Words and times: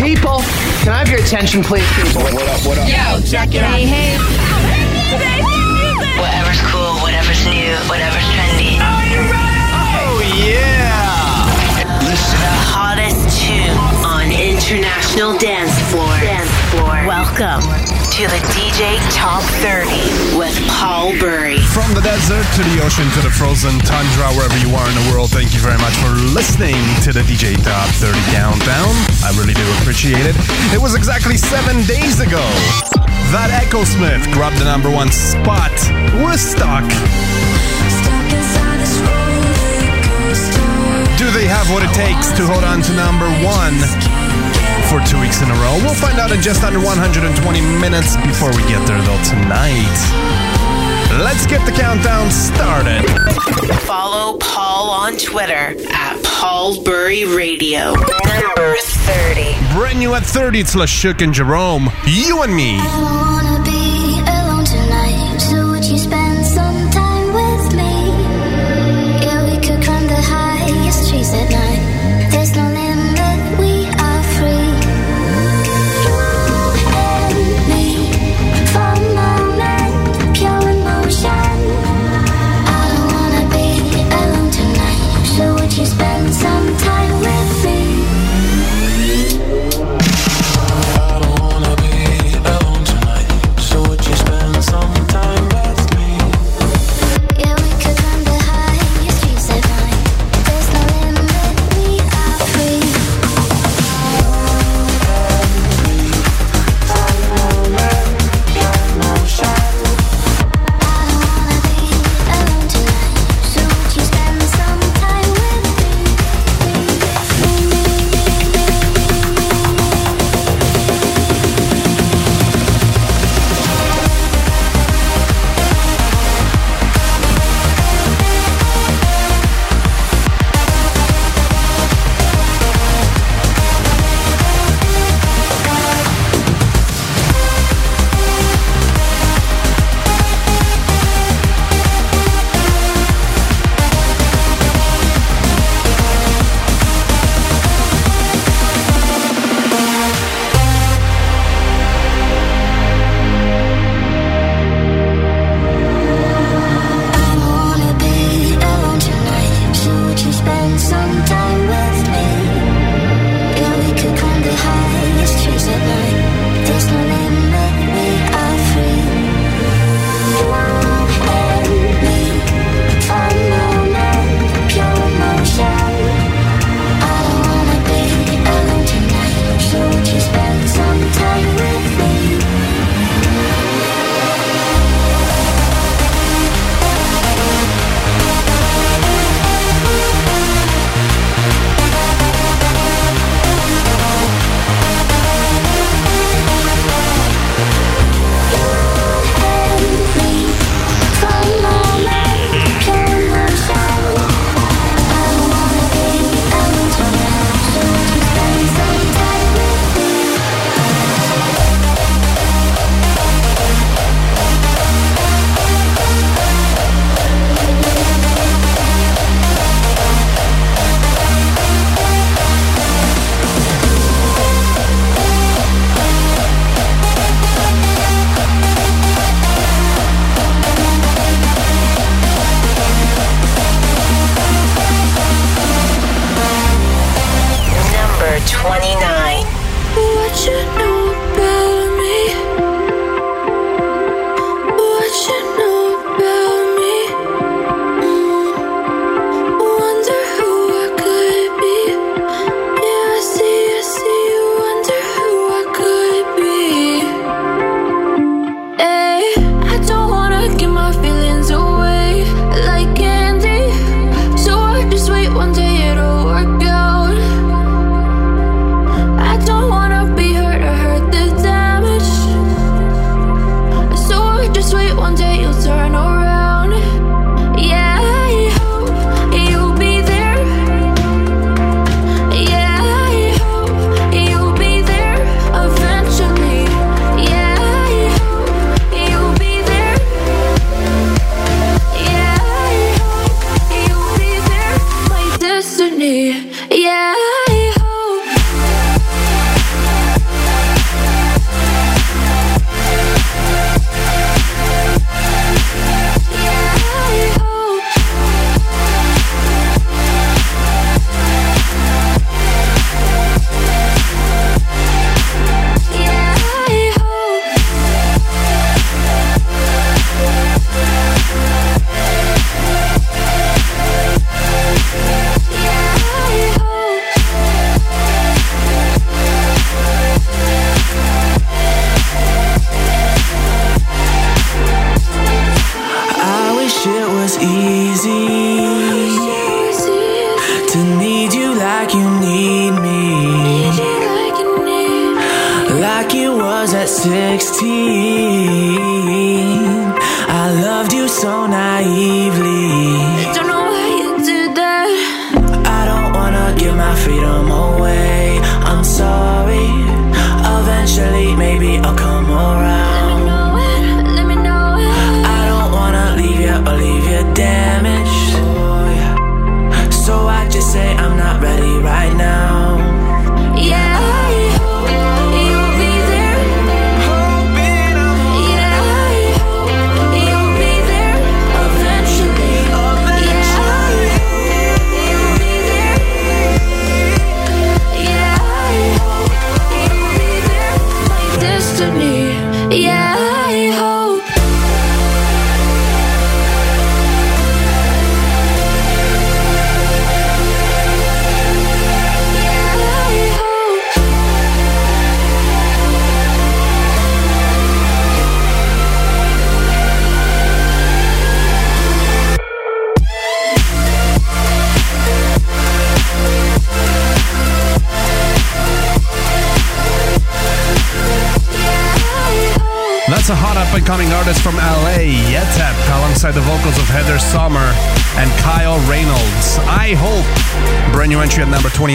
People, 0.00 0.40
can 0.80 0.96
I 0.96 1.04
have 1.04 1.10
your 1.10 1.20
attention, 1.20 1.62
please, 1.62 1.84
people? 1.92 2.22
What 2.22 2.48
up, 2.48 2.64
what 2.64 2.78
up? 2.78 2.88
Yo, 2.88 3.20
check 3.20 3.54
it 3.54 3.62
out. 3.62 3.76
Hey, 3.76 3.84
hey. 3.84 4.16
Whatever's 6.16 6.60
cool, 6.72 6.96
whatever's 7.04 7.44
new, 7.44 7.76
whatever's 7.84 8.24
trendy. 8.32 8.80
Oh, 8.80 10.24
yeah. 10.40 11.44
Listen. 12.08 12.40
The 12.40 12.56
hottest 12.72 13.44
tune 13.44 13.76
on 14.08 14.32
international 14.32 15.36
dance 15.36 15.78
floor. 15.92 16.08
Dance 16.16 16.48
floor. 16.72 17.04
Welcome 17.06 17.99
to 18.20 18.28
the 18.28 18.44
DJ 18.52 19.00
Top 19.16 19.40
30 19.64 20.36
with 20.36 20.52
Paul 20.68 21.16
Burry. 21.16 21.56
From 21.72 21.88
the 21.96 22.04
desert 22.04 22.44
to 22.52 22.62
the 22.68 22.84
ocean 22.84 23.08
to 23.16 23.20
the 23.24 23.32
frozen 23.32 23.72
tundra, 23.80 24.28
wherever 24.36 24.58
you 24.60 24.76
are 24.76 24.84
in 24.84 24.92
the 24.92 25.08
world, 25.08 25.32
thank 25.32 25.56
you 25.56 25.60
very 25.60 25.80
much 25.80 25.96
for 26.04 26.12
listening 26.36 26.76
to 27.00 27.16
the 27.16 27.24
DJ 27.24 27.56
Top 27.64 27.88
30 27.96 28.12
Countdown. 28.36 28.92
I 29.24 29.32
really 29.40 29.56
do 29.56 29.64
appreciate 29.80 30.20
it. 30.20 30.36
It 30.68 30.76
was 30.76 30.94
exactly 30.94 31.40
seven 31.40 31.80
days 31.88 32.20
ago 32.20 32.44
that 33.32 33.56
Echo 33.56 33.88
Smith 33.88 34.20
grabbed 34.36 34.60
the 34.60 34.68
number 34.68 34.92
one 34.92 35.08
spot. 35.08 35.72
We're 36.20 36.36
stuck. 36.36 36.84
Do 41.16 41.24
they 41.32 41.48
have 41.48 41.72
what 41.72 41.80
it 41.88 41.92
takes 41.96 42.36
to 42.36 42.44
hold 42.44 42.68
on 42.68 42.84
to 42.84 42.92
number 42.92 43.32
one 43.40 43.80
for 44.90 44.98
two 45.06 45.20
weeks 45.20 45.40
in 45.40 45.48
a 45.48 45.54
row? 45.54 45.78
We'll 45.86 45.94
find 45.94 46.18
out 46.18 46.32
in 46.32 46.42
just 46.42 46.64
under 46.64 46.80
120 46.80 47.60
minutes 47.78 48.16
before 48.26 48.50
we 48.50 48.62
get 48.66 48.84
there, 48.88 49.00
though, 49.02 49.22
tonight. 49.22 49.96
Let's 51.22 51.46
get 51.46 51.64
the 51.64 51.70
countdown 51.70 52.28
started. 52.30 53.06
Follow 53.86 54.36
Paul 54.38 54.90
on 54.90 55.16
Twitter 55.16 55.76
at 55.92 56.20
Paul 56.24 56.82
Burry 56.82 57.24
Radio. 57.24 57.94
Number 57.94 58.74
30. 58.82 59.54
Brand 59.74 60.00
new 60.00 60.14
at 60.14 60.24
30, 60.24 60.58
it's 60.58 60.74
Le 60.74 60.86
Shuuk 60.86 61.22
and 61.22 61.32
Jerome. 61.32 61.88
You 62.06 62.42
and 62.42 62.54
me. 62.54 62.76
I 62.80 63.42
don't 63.44 63.50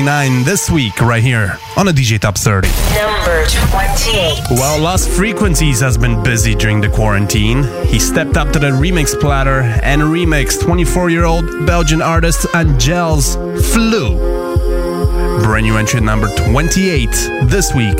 29 0.06 0.44
this 0.44 0.70
week, 0.70 1.02
right 1.02 1.24
here 1.24 1.58
on 1.78 1.88
the 1.88 1.92
DJ 1.92 2.20
Top 2.20 2.38
30. 2.38 2.68
Number 2.94 3.44
28. 3.48 4.44
While 4.52 4.80
Lost 4.80 5.10
Frequencies 5.10 5.80
has 5.80 5.98
been 5.98 6.22
busy 6.22 6.54
during 6.54 6.80
the 6.80 6.90
quarantine, 6.90 7.64
he 7.88 7.98
stepped 7.98 8.38
up 8.38 8.52
to 8.52 8.60
the 8.60 8.68
remix 8.68 9.20
platter 9.20 9.62
and 9.82 10.04
remixed 10.04 10.62
24 10.62 11.10
year 11.10 11.24
old 11.24 11.66
Belgian 11.66 12.04
artist 12.04 12.46
Angele's 12.54 13.36
Flou. 13.74 15.42
Brand 15.42 15.66
new 15.66 15.76
entry 15.76 16.02
number 16.02 16.28
28 16.36 17.10
this 17.50 17.74
week 17.74 17.98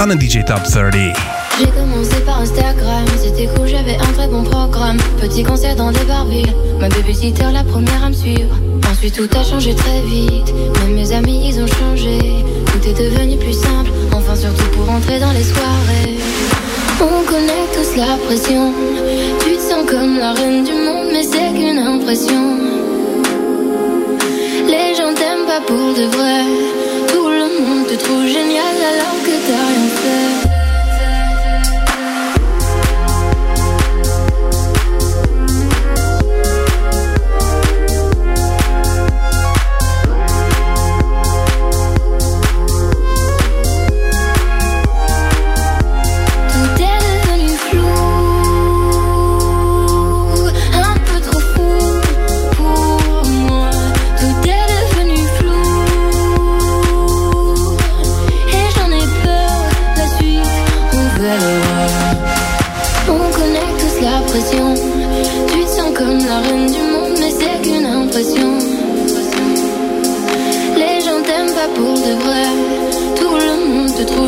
on 0.00 0.08
the 0.08 0.16
DJ 0.16 0.44
Top 0.44 0.66
30. 0.66 1.14
J'ai 1.60 1.70
commencé 1.70 2.20
par 2.26 2.40
Instagram, 2.40 3.06
c'était 3.16 3.46
cool, 3.54 3.68
j'avais 3.68 3.94
un 3.94 4.12
très 4.12 4.26
bon 4.26 4.42
programme. 4.42 4.96
Petit 5.20 5.44
concert 5.44 5.76
dans 5.76 5.92
des 5.92 6.04
barvilles, 6.04 6.52
ma 6.80 6.88
babysitter 6.88 7.52
la 7.52 7.62
première 7.62 8.02
à 8.02 8.08
me 8.08 8.14
suivre. 8.14 8.56
Ensuite 8.98 9.14
tout 9.14 9.38
a 9.38 9.44
changé 9.44 9.76
très 9.76 10.00
vite, 10.00 10.52
même 10.80 10.94
mes 10.94 11.12
amis 11.12 11.50
ils 11.50 11.60
ont 11.62 11.68
changé. 11.68 12.18
Tout 12.66 12.84
est 12.84 12.94
devenu 12.94 13.36
plus 13.36 13.52
simple, 13.52 13.92
enfin 14.12 14.34
surtout 14.34 14.68
pour 14.72 14.90
entrer 14.90 15.20
dans 15.20 15.30
les 15.30 15.44
soirées. 15.44 16.18
On 17.00 17.22
connaît 17.24 17.68
tous 17.72 17.96
la 17.96 18.16
pression, 18.26 18.72
tu 19.44 19.54
te 19.54 19.60
sens 19.60 19.88
comme 19.88 20.18
la 20.18 20.32
reine 20.32 20.64
du 20.64 20.72
monde, 20.72 21.06
mais 21.12 21.22
c'est 21.22 21.54
qu'une 21.54 21.78
impression. 21.78 22.58
Les 24.66 24.96
gens 24.96 25.14
t'aiment 25.14 25.46
pas 25.46 25.60
pour 25.64 25.94
de 25.94 26.06
vrai, 26.16 26.42
tout 27.12 27.28
le 27.28 27.68
monde 27.68 27.86
te 27.86 27.94
trouve 27.94 28.26
génial 28.26 28.74
alors 28.94 29.22
que 29.22 29.30
t'as 29.46 29.64
rien 29.68 29.88
fait. 30.02 30.47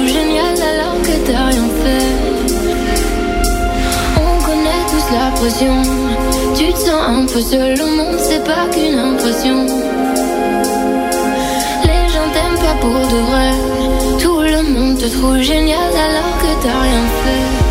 Génial 0.06 0.56
alors 0.72 1.00
que 1.02 1.14
t'as 1.26 1.46
rien 1.46 1.68
fait. 1.82 2.10
On 4.16 4.42
connaît 4.46 4.84
tous 4.90 5.06
la 5.12 5.30
pression. 5.38 5.82
Tu 6.56 6.72
te 6.72 6.78
sens 6.78 7.02
un 7.08 7.26
peu 7.26 7.40
seul 7.40 7.80
au 7.80 7.86
monde, 7.86 8.18
c'est 8.18 8.44
pas 8.44 8.66
qu'une 8.72 8.98
impression. 8.98 9.66
Les 11.88 12.04
gens 12.12 12.28
t'aiment 12.34 12.62
pas 12.66 12.76
pour 12.80 13.00
de 13.14 13.20
vrai. 13.30 13.52
Tout 14.22 14.40
le 14.40 14.62
monde 14.74 14.98
te 14.98 15.06
trouve 15.06 15.40
génial 15.40 15.92
alors 16.08 16.34
que 16.42 16.50
t'as 16.62 16.80
rien 16.88 17.06
fait. 17.22 17.69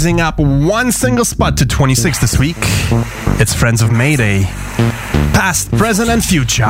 rising 0.00 0.18
up 0.22 0.38
one 0.38 0.90
single 0.90 1.26
spot 1.26 1.58
to 1.58 1.66
26 1.66 2.20
this 2.20 2.38
week. 2.38 2.56
It's 3.38 3.52
Friends 3.52 3.82
of 3.82 3.92
Mayday, 3.92 4.44
past, 5.34 5.70
present, 5.72 6.08
and 6.08 6.24
future. 6.24 6.64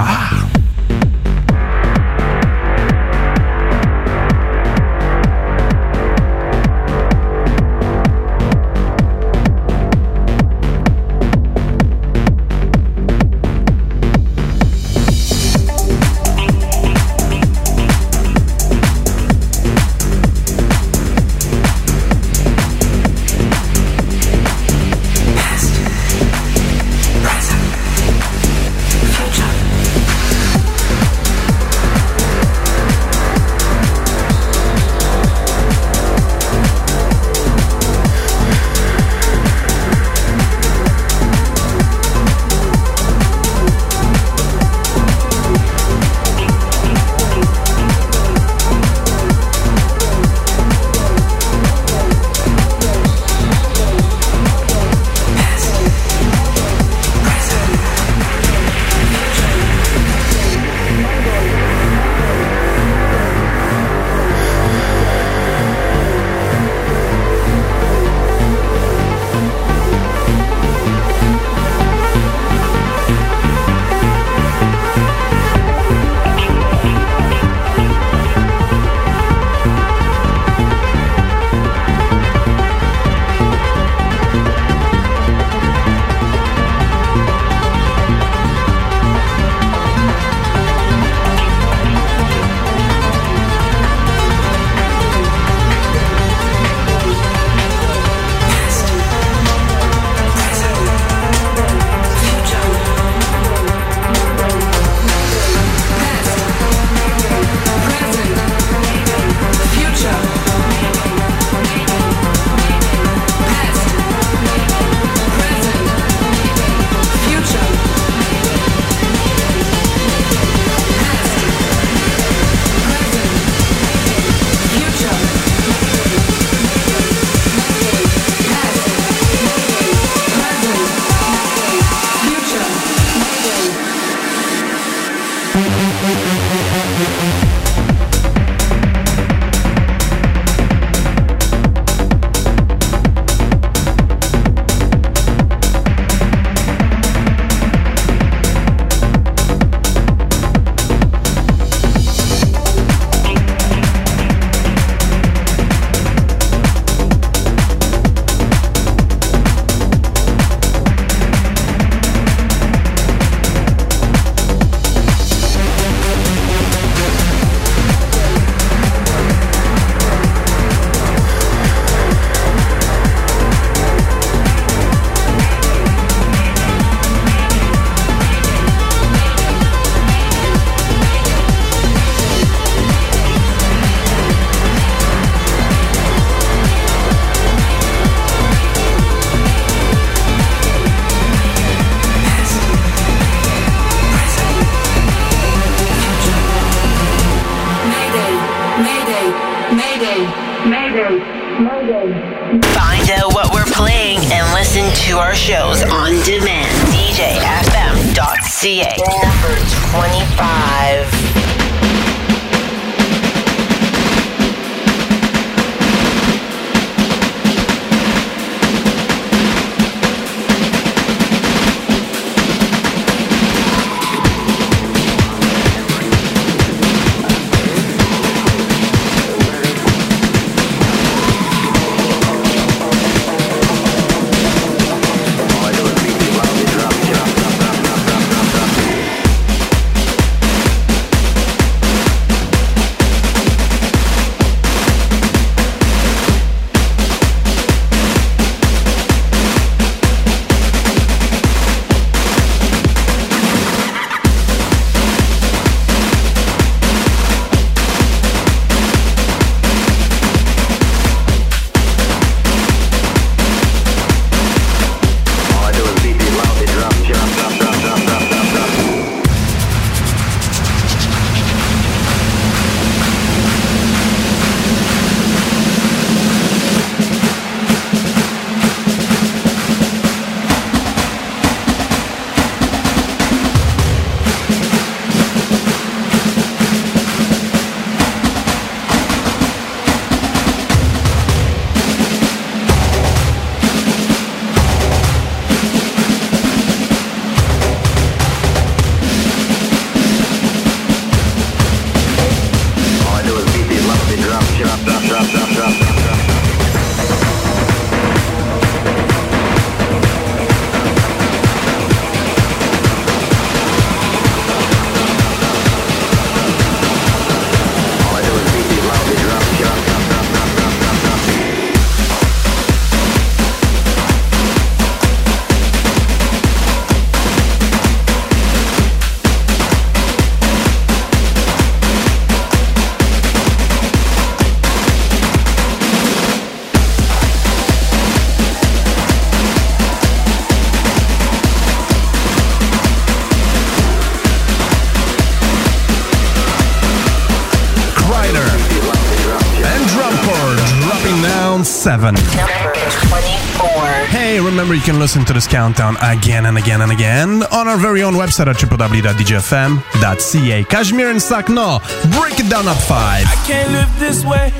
You 354.80 354.86
can 354.92 354.98
listen 354.98 355.24
to 355.26 355.32
this 355.34 355.46
countdown 355.46 355.94
again 356.00 356.46
and 356.46 356.56
again 356.56 356.80
and 356.80 356.90
again 356.90 357.42
on 357.52 357.68
our 357.68 357.76
very 357.76 358.02
own 358.02 358.14
website 358.14 358.46
at 358.46 358.56
www.djfm.ca. 358.56 360.64
Kashmir 360.64 361.10
and 361.10 361.20
Sakno, 361.20 361.82
break 362.18 362.40
it 362.40 362.48
down 362.48 362.66
at 362.66 362.78
five. 362.88 363.26
I 363.26 363.34
can't 363.46 363.70
live 363.72 363.98
this 363.98 364.24
way. 364.24 364.50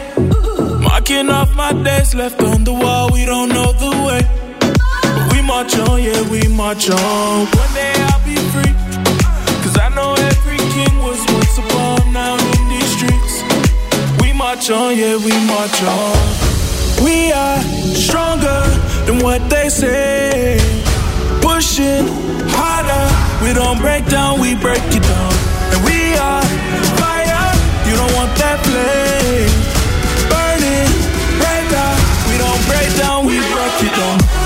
Marking 0.83 1.31
off 1.31 1.57
my 1.57 1.73
days 1.73 2.15
left 2.15 2.43
on 2.43 2.65
the 2.65 2.75
wall, 2.75 3.11
we 3.11 3.25
don't 3.25 3.49
know 3.49 3.73
the 3.73 3.89
way. 4.05 4.21
But 4.61 5.33
we 5.33 5.41
march 5.41 5.79
on, 5.79 6.03
yeah, 6.03 6.21
we 6.29 6.47
march 6.49 6.91
on. 6.91 7.47
One 7.47 7.73
day 7.73 7.95
I'll 7.97 8.23
be 8.27 8.37
free. 8.53 8.75
Cause 9.65 9.79
I 9.79 9.89
know 9.95 10.13
every 10.13 10.59
king 10.59 10.99
was 10.99 11.19
once 11.33 11.57
upon 11.57 12.13
now 12.13 12.37
in 12.37 12.69
these 12.69 12.95
streets. 12.97 13.43
We 14.21 14.35
march 14.35 14.69
on, 14.71 14.99
yeah, 14.99 15.17
we 15.17 15.33
march 15.47 15.83
on. 15.83 16.15
We 17.05 17.33
are 17.33 17.63
stronger 17.95 18.90
than 19.11 19.25
what 19.25 19.43
they 19.51 19.69
say. 19.69 20.59
Pushing 21.43 22.07
harder, 22.55 23.05
we 23.43 23.53
don't 23.53 23.79
break 23.79 24.07
down, 24.07 24.41
we 24.41 24.55
break 24.55 24.83
it 24.99 25.03
down. 25.03 25.33
And 25.73 25.81
we 25.85 25.99
are 26.15 26.43
fire, 27.01 27.51
you 27.89 27.95
don't 27.97 28.15
want 28.15 28.33
that 28.39 28.59
flame. 28.67 29.55
Burning 30.31 30.93
brighter, 31.41 31.91
we 32.29 32.35
don't 32.39 32.63
break 32.71 32.91
down, 33.03 33.27
we 33.27 33.37
break 33.39 33.77
it 33.89 33.95
down. 33.99 34.40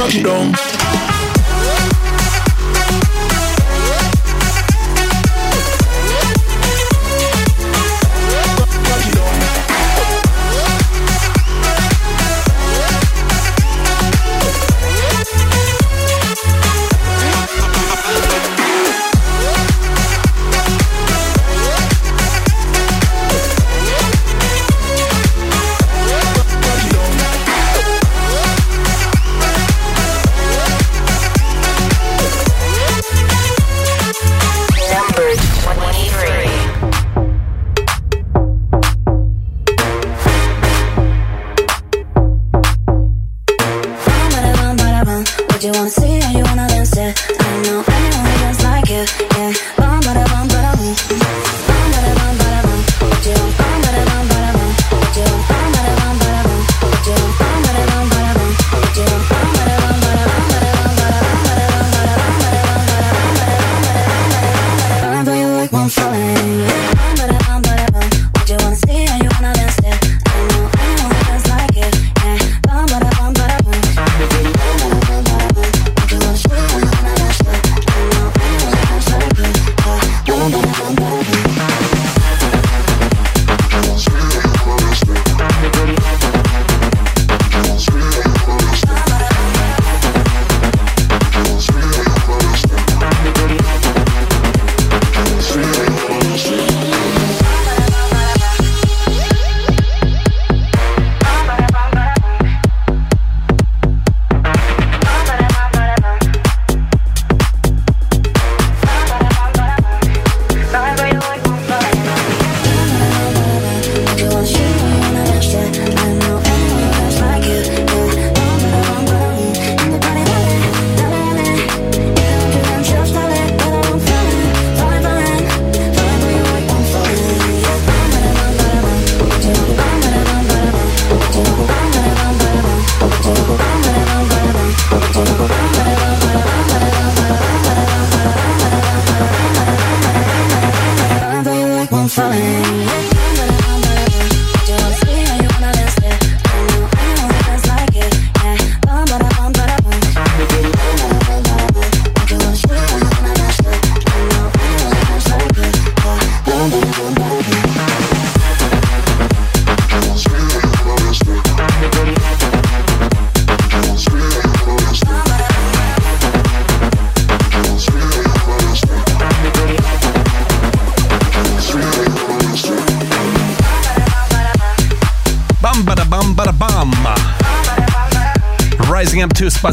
Rock 0.00 0.14
it 0.14 0.22
down. 0.24 0.69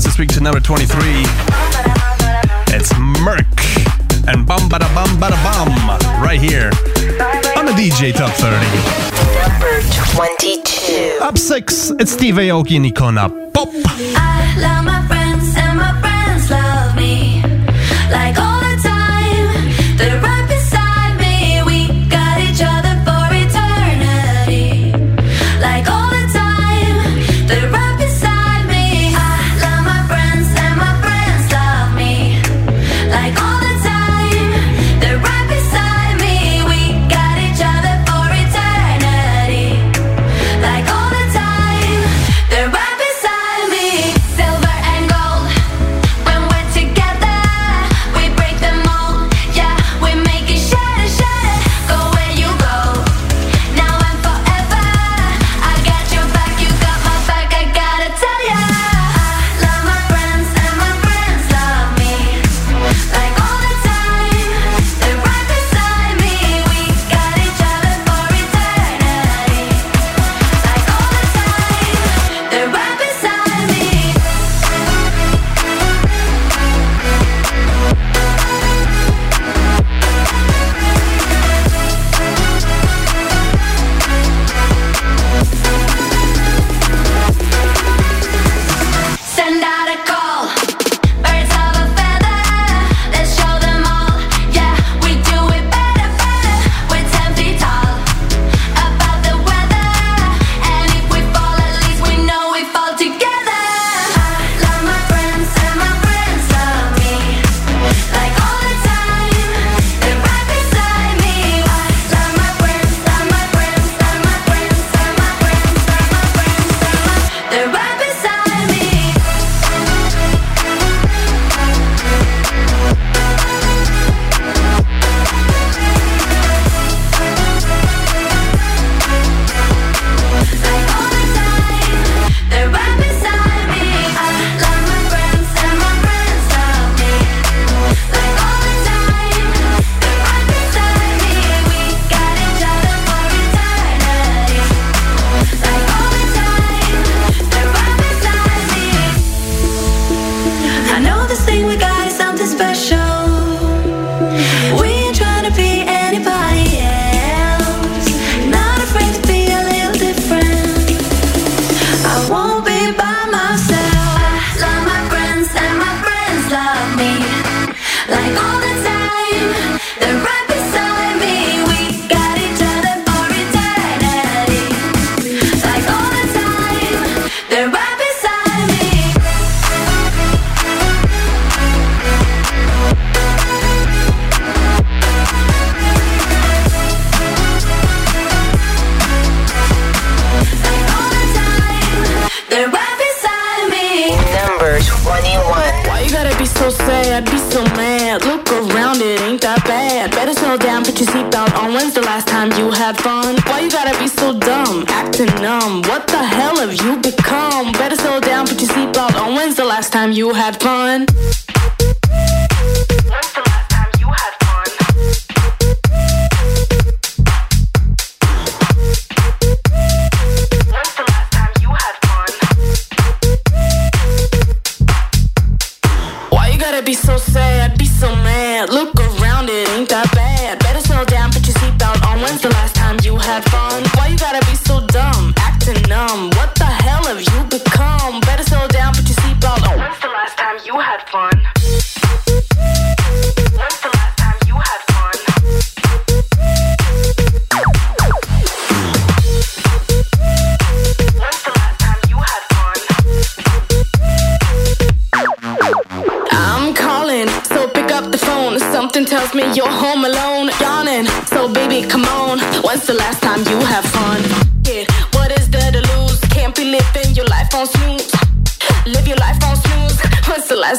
Spots 0.02 0.06
this 0.06 0.20
week 0.20 0.30
to 0.30 0.42
number 0.42 0.60
23. 0.60 0.88
It's 2.76 2.94
Merk 3.24 3.48
and 4.28 4.46
Bum 4.46 4.70
Bada 4.70 4.94
Bum 4.94 5.10
Bada 5.18 5.38
Bum 5.44 5.70
right 6.22 6.40
here 6.40 6.70
on 7.58 7.66
the 7.66 7.72
DJ 7.72 8.14
Top 8.14 8.32
30. 8.36 8.56
Number 9.42 9.82
22. 10.14 11.20
Up 11.22 11.38
six, 11.38 11.92
it's 12.00 12.12
Steve 12.12 12.36
Aoki 12.36 12.76
and 12.76 12.86
Icona 12.86 13.47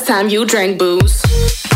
time 0.09 0.31
you 0.31 0.47
drank 0.47 0.79
booze. 0.79 1.68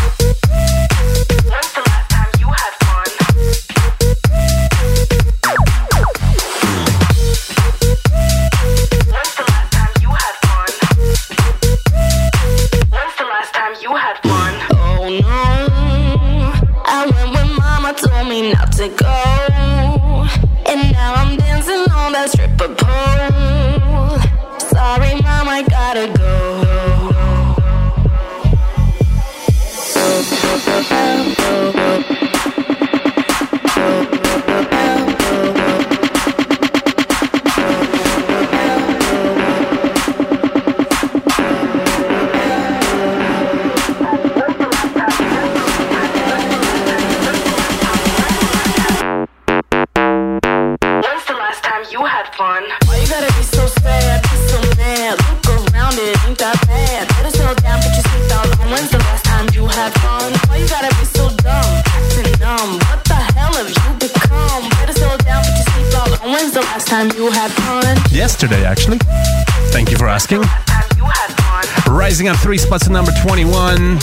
three 72.53 72.59
spots 72.59 72.85
to 72.85 72.93
number 72.93 73.11
21. 73.23 73.97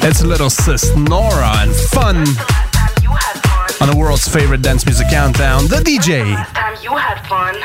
It's 0.00 0.22
a 0.22 0.26
little 0.26 0.48
sis 0.48 0.96
Nora 0.96 1.52
and 1.58 1.76
fun 1.76 2.16
on 3.82 3.90
the 3.90 3.94
world's 3.94 4.26
favorite 4.26 4.62
dance 4.62 4.86
music 4.86 5.08
countdown, 5.10 5.64
the 5.64 5.76
DJ. 5.84 6.24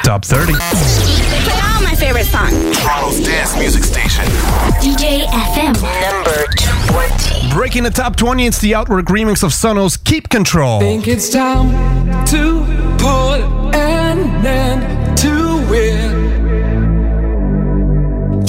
Top 0.03 0.25
30. 0.25 0.51
Play 0.51 1.61
all 1.63 1.81
my 1.81 1.95
favorite 1.95 2.25
songs. 2.25 2.77
Toronto's 2.77 3.25
dance 3.25 3.57
music 3.57 3.85
station. 3.85 4.25
DJ 4.81 5.23
FM. 5.23 5.81
Number 6.11 6.45
20. 7.47 7.53
Breaking 7.53 7.83
the 7.83 7.89
top 7.89 8.17
20, 8.17 8.47
it's 8.47 8.59
the 8.59 8.75
outward 8.75 9.05
remix 9.05 9.43
of 9.43 9.53
Sono's 9.53 9.95
Keep 9.95 10.27
Control. 10.27 10.81
Think 10.81 11.07
it's 11.07 11.29
time 11.29 11.69
to 12.25 12.65
put 12.97 13.39
an 13.73 14.45
end 14.45 15.17
to 15.19 15.50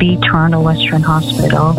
B 0.00 0.16
Toronto 0.16 0.58
Western 0.58 1.02
Hospital. 1.02 1.74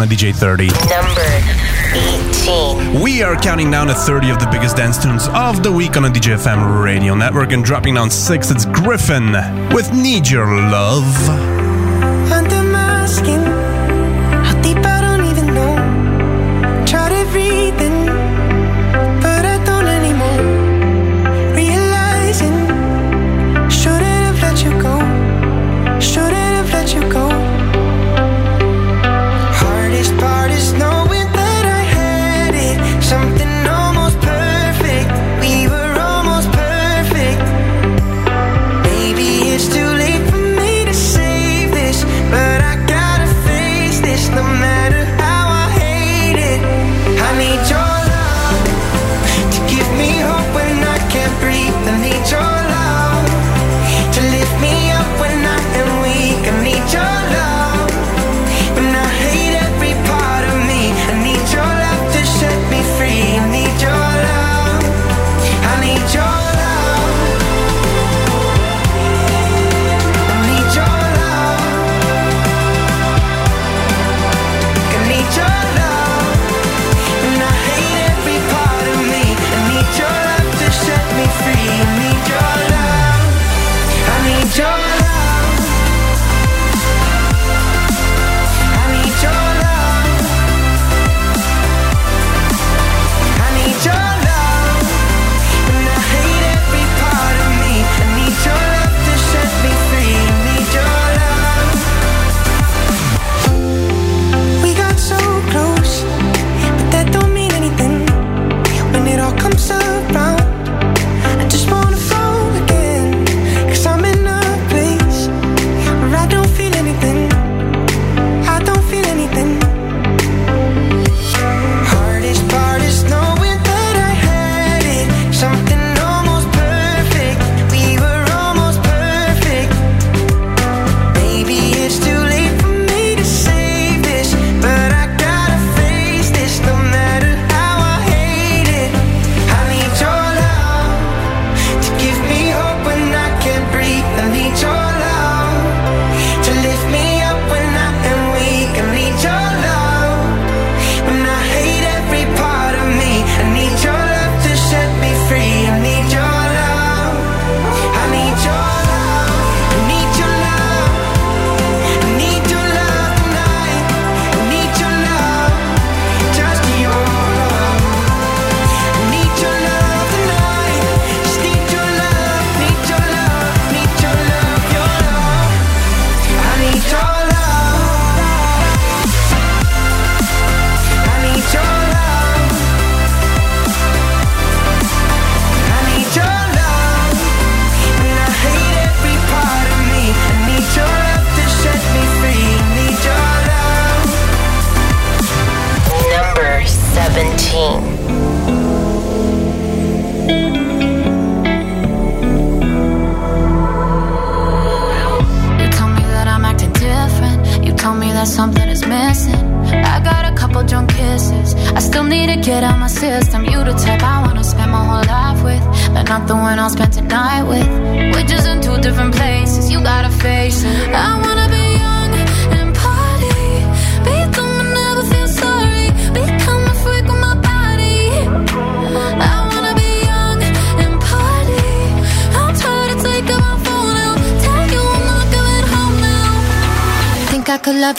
on 0.00 0.08
DJ 0.08 0.34
30. 0.34 0.66
Number 0.88 1.20
18. 2.44 3.02
We 3.02 3.22
are 3.22 3.36
counting 3.36 3.70
down 3.70 3.86
the 3.86 3.94
30 3.94 4.30
of 4.30 4.38
the 4.38 4.46
biggest 4.50 4.76
dance 4.76 5.02
tunes 5.02 5.28
of 5.34 5.62
the 5.62 5.70
week 5.70 5.96
on 5.96 6.04
a 6.04 6.08
DJ 6.08 6.36
FM 6.36 6.82
radio 6.82 7.14
network 7.14 7.52
and 7.52 7.64
dropping 7.64 7.94
down 7.94 8.10
6 8.10 8.50
it's 8.50 8.64
Gryffin 8.66 9.74
with 9.74 9.92
Need 9.92 10.28
Your 10.28 10.46
Love. 10.46 11.59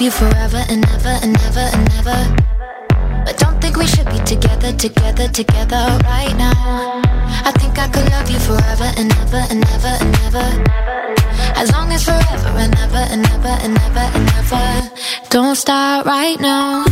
I 0.01 0.05
love 0.05 0.13
you 0.13 0.29
forever 0.29 0.65
and 0.67 0.83
ever 0.89 1.15
and 1.21 1.37
ever 1.43 1.67
and 1.77 1.87
ever. 2.01 3.23
But 3.23 3.37
don't 3.37 3.61
think 3.61 3.77
we 3.77 3.85
should 3.85 4.09
be 4.09 4.17
together, 4.25 4.73
together, 4.73 5.27
together 5.27 5.99
right 6.05 6.35
now. 6.37 7.01
I 7.45 7.51
think 7.59 7.77
I 7.77 7.87
could 7.87 8.09
love 8.09 8.27
you 8.27 8.39
forever 8.39 8.89
and 8.97 9.13
ever 9.21 9.45
and 9.51 9.63
ever 9.63 9.93
and 10.01 10.15
ever. 10.25 10.47
As 11.53 11.71
long 11.71 11.91
as 11.91 12.03
forever 12.03 12.49
and 12.57 12.73
ever 12.79 13.03
and 13.13 13.29
ever 13.29 13.55
and 13.61 13.77
ever 13.77 14.07
and 14.17 14.27
ever. 14.41 14.91
Don't 15.29 15.53
start 15.55 16.07
right 16.07 16.39
now. 16.39 16.83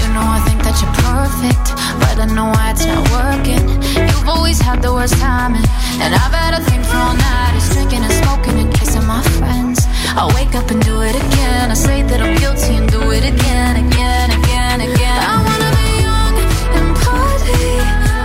You 0.00 0.08
know 0.10 0.26
I 0.26 0.42
think 0.42 0.58
that 0.66 0.74
you're 0.82 0.98
perfect, 1.06 1.78
but 2.02 2.18
I 2.18 2.26
know 2.34 2.50
why 2.50 2.72
it's 2.72 2.84
not 2.84 3.06
working. 3.14 3.70
You've 3.94 4.28
always 4.28 4.60
had 4.60 4.82
the 4.82 4.92
worst 4.92 5.14
timing, 5.14 5.62
and 6.02 6.12
I've 6.12 6.34
had 6.34 6.58
a 6.58 6.62
thing 6.64 6.82
for 6.82 6.96
all 6.96 7.14
night. 7.14 7.54
Is 7.54 7.70
drinking 7.70 8.02
and 8.02 8.12
smoking 8.12 8.58
and 8.58 8.74
kissing 8.74 9.06
my 9.06 9.22
friends. 9.38 9.78
I'll 10.18 10.34
wake 10.34 10.54
up 10.56 10.68
and 10.72 10.82
do 10.84 11.02
it 11.02 11.14
again. 11.14 11.70
I 11.70 11.74
say 11.74 12.02
that 12.02 12.17
I'm 12.58 12.66
guilty 12.66 12.76
and 12.76 12.90
do 12.90 13.10
it 13.12 13.24
again, 13.24 13.86
again, 13.86 14.30
again, 14.30 14.80
again. 14.80 15.22
I 15.22 15.36
wanna 15.46 15.70
be 15.78 15.88
young 16.02 16.34
and 16.74 16.90
party, 16.98 17.62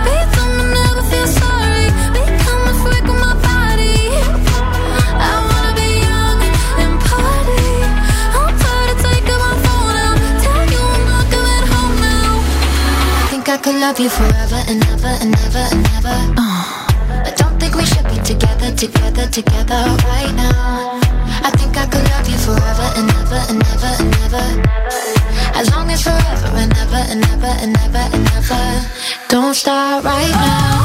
be 0.04 0.16
dumb 0.34 0.58
never 0.74 1.02
feel 1.06 1.26
sorry, 1.26 1.86
become 2.18 2.66
a 2.66 2.74
freak 2.82 3.04
with 3.06 3.20
my 3.22 3.34
body. 3.46 4.10
I 5.22 5.34
wanna 5.38 5.72
be 5.78 5.90
young 6.02 6.38
and 6.82 6.94
party. 7.06 7.62
I'm 8.34 8.50
tired 8.58 8.90
of 8.90 8.98
taking 9.06 9.38
my 9.38 9.54
phone 9.64 9.96
out. 10.02 10.18
Tell 10.42 10.64
you 10.72 10.82
I'm 10.82 11.04
not 11.14 11.26
coming 11.30 11.66
home 11.70 11.96
now. 12.02 12.32
Think 13.30 13.48
I 13.48 13.58
could 13.58 13.76
love 13.76 14.00
you 14.00 14.10
forever 14.10 14.60
and 14.66 14.82
ever 14.94 15.14
and 15.22 15.34
ever 15.46 15.64
and 15.70 15.86
ever. 15.94 16.18
Uh, 16.38 17.22
but 17.22 17.36
don't 17.36 17.56
think 17.60 17.74
we 17.76 17.84
should 17.86 18.08
be 18.10 18.18
together, 18.26 18.74
together, 18.74 19.26
together 19.28 19.82
right 20.10 20.32
now. 20.34 20.93
I 21.46 21.50
think 21.50 21.76
I 21.76 21.86
could 21.86 22.04
love 22.08 22.26
you 22.26 22.38
forever 22.38 22.88
and 22.96 23.10
ever 23.20 23.40
and 23.50 23.62
ever 23.72 23.92
and 24.00 24.14
ever. 24.24 24.46
As 25.54 25.70
long 25.70 25.90
as 25.90 26.02
forever 26.02 26.50
and 26.56 26.72
ever 26.78 27.02
and 27.12 27.24
ever 27.32 27.52
and 27.62 27.76
ever 27.76 28.04
and 28.16 28.26
ever. 28.32 28.64
Don't 29.28 29.54
start 29.54 30.04
right 30.04 30.30
now. 30.30 30.83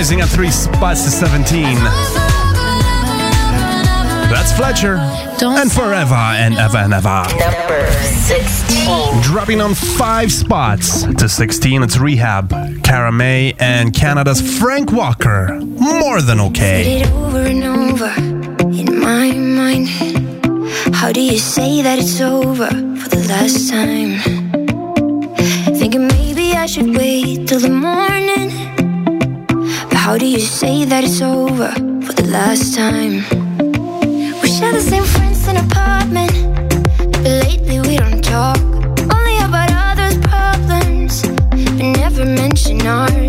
Rising 0.00 0.22
at 0.22 0.30
three 0.30 0.50
spots 0.50 1.04
to 1.04 1.10
17. 1.10 1.74
That's 4.30 4.50
Fletcher. 4.56 4.96
and 5.42 5.70
forever 5.70 6.14
and 6.14 6.54
ever 6.54 6.78
and 6.78 6.94
ever. 6.94 7.26
Number 7.38 7.90
16. 7.90 9.20
Dropping 9.20 9.60
on 9.60 9.74
five 9.74 10.32
spots 10.32 11.02
to 11.02 11.28
16, 11.28 11.82
it's 11.82 11.98
R3HAB, 11.98 12.82
Cara 12.82 13.12
May, 13.12 13.52
and 13.58 13.92
Canada's 13.92 14.40
Frank 14.58 14.90
Walker. 14.90 15.60
More 15.60 16.22
than 16.22 16.40
okay. 16.40 17.02
It 17.02 17.10
over 17.10 17.40
and 17.40 17.62
over 17.62 18.14
in 18.72 19.00
my 19.00 19.32
mind. 19.32 19.90
How 20.94 21.12
do 21.12 21.20
you 21.20 21.36
say 21.36 21.82
that 21.82 21.98
it's 21.98 22.22
over 22.22 22.68
for 22.68 23.08
the 23.10 23.26
last 23.28 23.68
time? 23.68 24.18
Thinking 25.76 26.08
maybe 26.08 26.54
I 26.54 26.64
should 26.64 26.96
wait 26.96 27.46
till 27.46 27.60
the 27.60 27.68
morning. 27.68 28.79
How 30.02 30.16
do 30.16 30.26
you 30.26 30.40
say 30.40 30.86
that 30.86 31.04
it's 31.04 31.20
over 31.20 31.70
for 32.06 32.14
the 32.14 32.26
last 32.26 32.74
time? 32.74 33.16
We 34.40 34.48
share 34.48 34.72
the 34.72 34.80
same 34.80 35.04
friends 35.04 35.46
in 35.46 35.58
apartment, 35.58 36.32
but 37.12 37.30
lately 37.44 37.80
we 37.80 37.98
don't 37.98 38.24
talk. 38.24 38.58
Only 39.14 39.36
about 39.44 39.70
others' 39.70 40.16
problems, 40.26 41.22
but 41.50 41.98
never 42.00 42.24
mention 42.24 42.80
ours. 42.86 43.19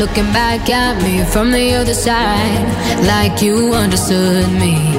Looking 0.00 0.32
back 0.32 0.70
at 0.70 0.96
me 1.02 1.22
from 1.24 1.52
the 1.52 1.74
other 1.74 1.92
side, 1.92 2.64
like 3.04 3.42
you 3.42 3.74
understood 3.74 4.50
me. 4.58 4.89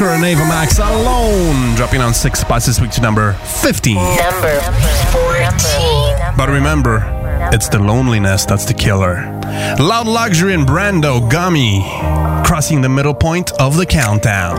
Walker 0.00 0.14
and 0.14 0.24
Ava 0.24 0.44
Max 0.44 0.78
alone, 0.78 1.74
dropping 1.74 2.00
on 2.00 2.14
six 2.14 2.40
spots 2.40 2.64
this 2.64 2.80
week 2.80 2.90
to 2.92 3.02
number 3.02 3.34
15. 3.34 3.96
Number 3.96 4.60
14. 5.12 6.36
But 6.38 6.48
remember, 6.48 7.04
it's 7.52 7.68
the 7.68 7.80
loneliness 7.80 8.46
that's 8.46 8.64
the 8.64 8.72
killer. 8.72 9.16
Loud 9.78 10.06
Luxury 10.06 10.54
and 10.54 10.66
Brando 10.66 11.30
Gummy 11.30 11.82
crossing 12.46 12.80
the 12.80 12.88
middle 12.88 13.12
point 13.12 13.52
of 13.60 13.76
the 13.76 13.84
countdown. 13.84 14.58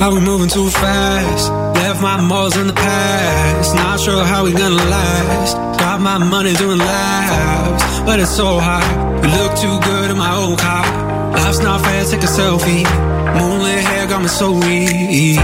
Are 0.00 0.14
we 0.14 0.20
moving 0.20 0.48
too 0.48 0.70
fast? 0.70 1.50
Left 1.76 2.00
my 2.00 2.22
morals 2.22 2.56
in 2.56 2.66
the 2.66 2.72
past. 2.72 3.74
Not 3.74 4.00
sure 4.00 4.24
how 4.24 4.44
we 4.44 4.52
gonna 4.52 4.74
last. 4.74 5.54
Got 5.78 6.00
my 6.00 6.16
money 6.16 6.54
doing 6.54 6.78
laps, 6.78 8.00
but 8.06 8.20
it's 8.20 8.34
so 8.34 8.58
hot. 8.58 8.88
You 9.22 9.30
look 9.36 9.54
too 9.58 9.86
good 9.86 10.10
in 10.12 10.16
my 10.16 10.34
old 10.34 10.58
car. 10.58 11.32
Life's 11.32 11.58
not 11.58 11.82
fair, 11.82 12.04
take 12.06 12.22
a 12.22 12.26
selfie. 12.26 13.11
Moonlit 13.38 13.82
hair 13.88 14.06
got 14.06 14.22
me 14.22 14.28
so 14.28 14.52
weak. 14.52 15.40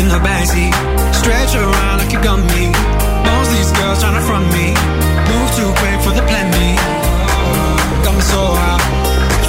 In 0.00 0.08
the 0.12 0.20
backseat, 0.20 0.74
stretch 1.14 1.54
around 1.54 1.98
like 2.00 2.12
you 2.12 2.20
got 2.22 2.40
me. 2.52 2.68
Most 3.26 3.50
these 3.52 3.72
girls 3.78 4.02
tryna 4.02 4.22
front 4.28 4.46
me. 4.52 4.76
Move 5.30 5.48
too 5.58 5.70
quick 5.80 5.98
for 6.04 6.12
the 6.12 6.24
plan 6.28 6.46
B. 6.52 6.58
Got 8.04 8.14
me 8.14 8.20
so 8.20 8.42
hot, 8.60 8.82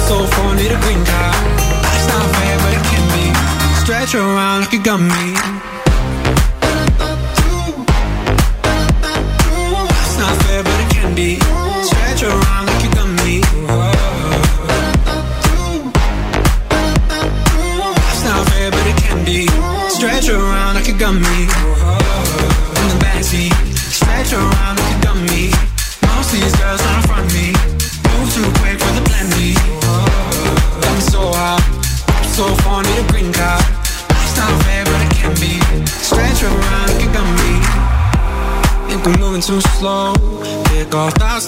so 0.08 0.16
need 0.56 0.72
a 0.72 0.80
green 0.80 1.04
card. 1.04 1.36
Life's 1.84 2.08
not 2.08 2.26
fair, 2.36 2.56
but 2.62 2.72
it 2.78 2.84
can 2.90 3.04
be. 3.14 3.24
Stretch 3.82 4.14
around 4.14 4.60
like 4.62 4.72
you 4.72 4.82
got 4.82 5.00
me. 5.00 5.57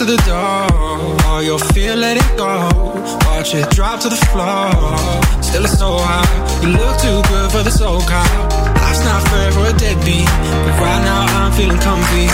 To 0.01 0.07
the 0.07 0.17
door. 0.25 1.29
All 1.29 1.43
your 1.43 1.59
fear, 1.59 1.95
let 1.95 2.17
it 2.17 2.31
go. 2.37 2.49
Watch 3.27 3.55
it 3.55 3.69
drop 3.71 4.01
to 4.01 4.09
the 4.09 4.21
floor. 4.33 4.73
Still 5.43 5.65
it's 5.65 5.79
so 5.79 5.99
high. 5.99 6.25
You 6.63 6.69
look 6.73 6.97
too 7.05 7.21
good 7.29 7.49
for 7.53 7.63
the 7.63 7.71
soul 7.71 8.01
car. 8.01 8.31
Life's 8.81 9.05
not 9.05 9.21
fair 9.29 9.53
for 9.53 9.67
a 9.69 9.75
deadbeat. 9.77 10.25
But 10.65 10.77
right 10.81 11.03
now 11.05 11.23
I'm 11.37 11.53
feeling 11.53 11.81
comfy. 11.89 12.27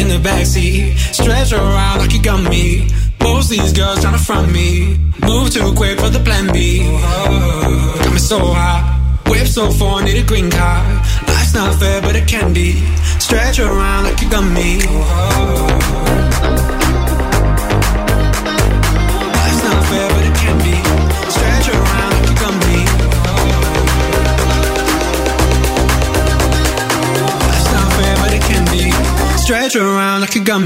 In 0.00 0.06
the 0.14 0.20
backseat, 0.22 0.96
stretch 1.12 1.52
around 1.52 1.98
like 1.98 2.12
you 2.12 2.22
got 2.22 2.48
me. 2.48 2.88
Most 3.20 3.50
these 3.50 3.72
girls 3.72 3.98
tryna 4.04 4.24
front 4.24 4.52
me. 4.52 4.96
Move 5.26 5.50
too 5.50 5.72
quick 5.74 5.98
for 5.98 6.10
the 6.10 6.20
plan 6.20 6.52
B. 6.52 6.84
Got 8.04 8.12
me 8.12 8.20
so 8.20 8.38
high. 8.38 8.94
Whip 9.26 9.46
so 9.46 9.70
far, 9.72 10.02
need 10.04 10.18
a 10.22 10.24
green 10.24 10.50
card. 10.50 10.86
Life's 11.26 11.54
not 11.54 11.74
fair, 11.80 12.00
but 12.00 12.14
it 12.14 12.28
can 12.28 12.54
be. 12.54 12.74
Stretch 13.18 13.58
around 13.58 14.04
like 14.04 14.20
you 14.22 14.30
got 14.30 14.44
me. 14.44 14.78
Life's 14.86 15.97
Stretch 29.48 29.76
around 29.76 30.20
like 30.20 30.36
a 30.36 30.40
got 30.40 30.60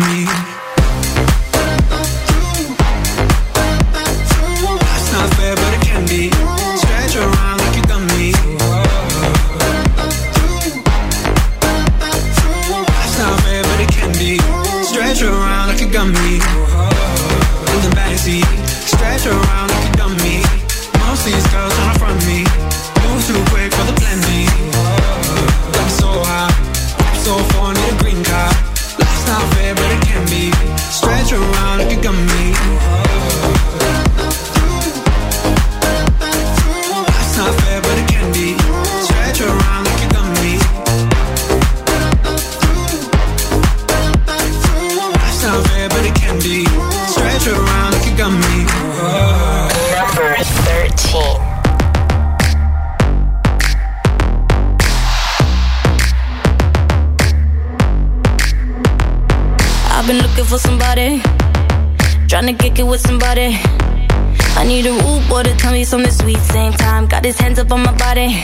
body. 68.15 68.43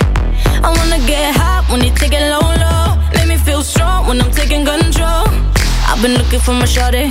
I 0.65 0.69
wanna 0.77 0.99
get 1.07 1.37
hot 1.37 1.67
when 1.71 1.83
he 1.83 1.91
take 1.91 2.13
it 2.13 2.25
low, 2.33 2.41
low. 2.65 2.97
Make 3.15 3.29
me 3.29 3.37
feel 3.37 3.63
strong 3.63 4.07
when 4.07 4.21
I'm 4.21 4.31
taking 4.31 4.65
control. 4.65 5.25
I've 5.89 6.01
been 6.01 6.15
looking 6.15 6.41
for 6.41 6.55
my 6.55 6.65
shorty. 6.65 7.11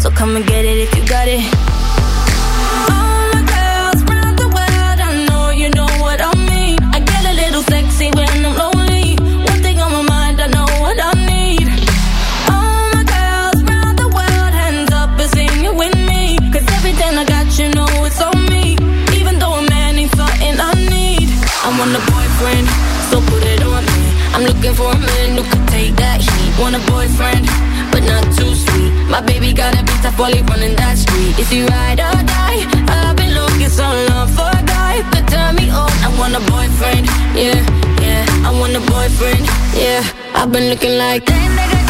So 0.00 0.10
come 0.10 0.36
and 0.36 0.46
get 0.46 0.64
it 0.64 0.78
if 0.78 0.94
you 0.96 1.06
got 1.06 1.28
it. 1.28 1.69
For 24.80 24.92
a 24.96 24.98
man 24.98 25.36
who 25.36 25.42
could 25.44 25.66
take 25.68 25.94
that 26.00 26.18
heat. 26.24 26.50
Want 26.56 26.74
a 26.80 26.82
boyfriend, 26.88 27.44
but 27.92 28.02
not 28.12 28.24
too 28.36 28.52
sweet. 28.64 28.90
My 29.12 29.20
baby 29.20 29.52
got 29.52 29.76
a 29.76 29.82
beat 29.84 30.04
up 30.08 30.16
while 30.18 30.32
running 30.48 30.74
that 30.80 30.96
street. 30.96 31.36
Is 31.42 31.50
he 31.52 31.60
ride 31.68 32.00
or 32.00 32.16
die? 32.24 32.64
I've 32.88 33.16
been 33.20 33.32
looking 33.36 33.68
so 33.68 33.84
long 34.08 34.28
for 34.36 34.48
a 34.48 34.62
guy 34.64 35.04
to 35.12 35.20
turn 35.32 35.52
me 35.60 35.68
on. 35.68 35.92
I 36.06 36.08
want 36.18 36.32
a 36.40 36.42
boyfriend, 36.52 37.04
yeah, 37.36 37.60
yeah. 38.00 38.48
I 38.48 38.50
want 38.58 38.72
a 38.80 38.82
boyfriend, 38.94 39.44
yeah. 39.76 40.00
I've 40.38 40.50
been 40.50 40.66
looking 40.72 40.96
like. 40.96 41.28
Where 41.28 41.44
you 41.76 41.89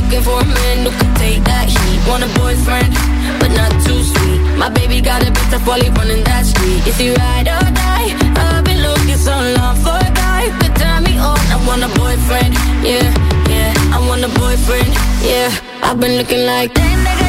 Looking 0.00 0.22
for 0.22 0.40
a 0.40 0.44
man 0.44 0.86
who 0.86 0.90
can 0.90 1.10
take 1.16 1.42
that 1.44 1.66
heat. 1.66 1.98
Want 2.08 2.22
a 2.22 2.30
boyfriend, 2.38 2.94
but 3.40 3.50
not 3.58 3.72
too 3.84 4.00
sweet. 4.02 4.40
My 4.56 4.70
baby 4.70 5.00
got 5.00 5.22
a 5.26 5.30
bit 5.30 5.52
of 5.52 5.66
while 5.66 5.80
he 5.80 5.90
running 5.90 6.22
that 6.24 6.46
street. 6.46 6.86
Is 6.86 6.96
he 6.96 7.10
ride 7.14 7.48
or 7.48 7.66
die? 7.74 8.08
I've 8.38 8.64
been 8.64 8.80
looking 8.82 9.18
so 9.18 9.34
long 9.58 9.74
for 9.82 9.98
a 9.98 10.10
guy 10.14 10.42
to 10.60 10.68
turn 10.78 11.02
me 11.04 11.18
on. 11.18 11.38
I 11.54 11.58
want 11.66 11.82
a 11.82 11.90
boyfriend, 11.98 12.54
yeah, 12.86 13.08
yeah. 13.50 13.96
I 13.96 13.98
want 14.08 14.22
a 14.22 14.30
boyfriend, 14.38 14.92
yeah. 15.22 15.50
I've 15.82 15.98
been 16.00 16.16
looking 16.18 16.46
like. 16.46 16.70
Where 16.76 17.18
you 17.22 17.27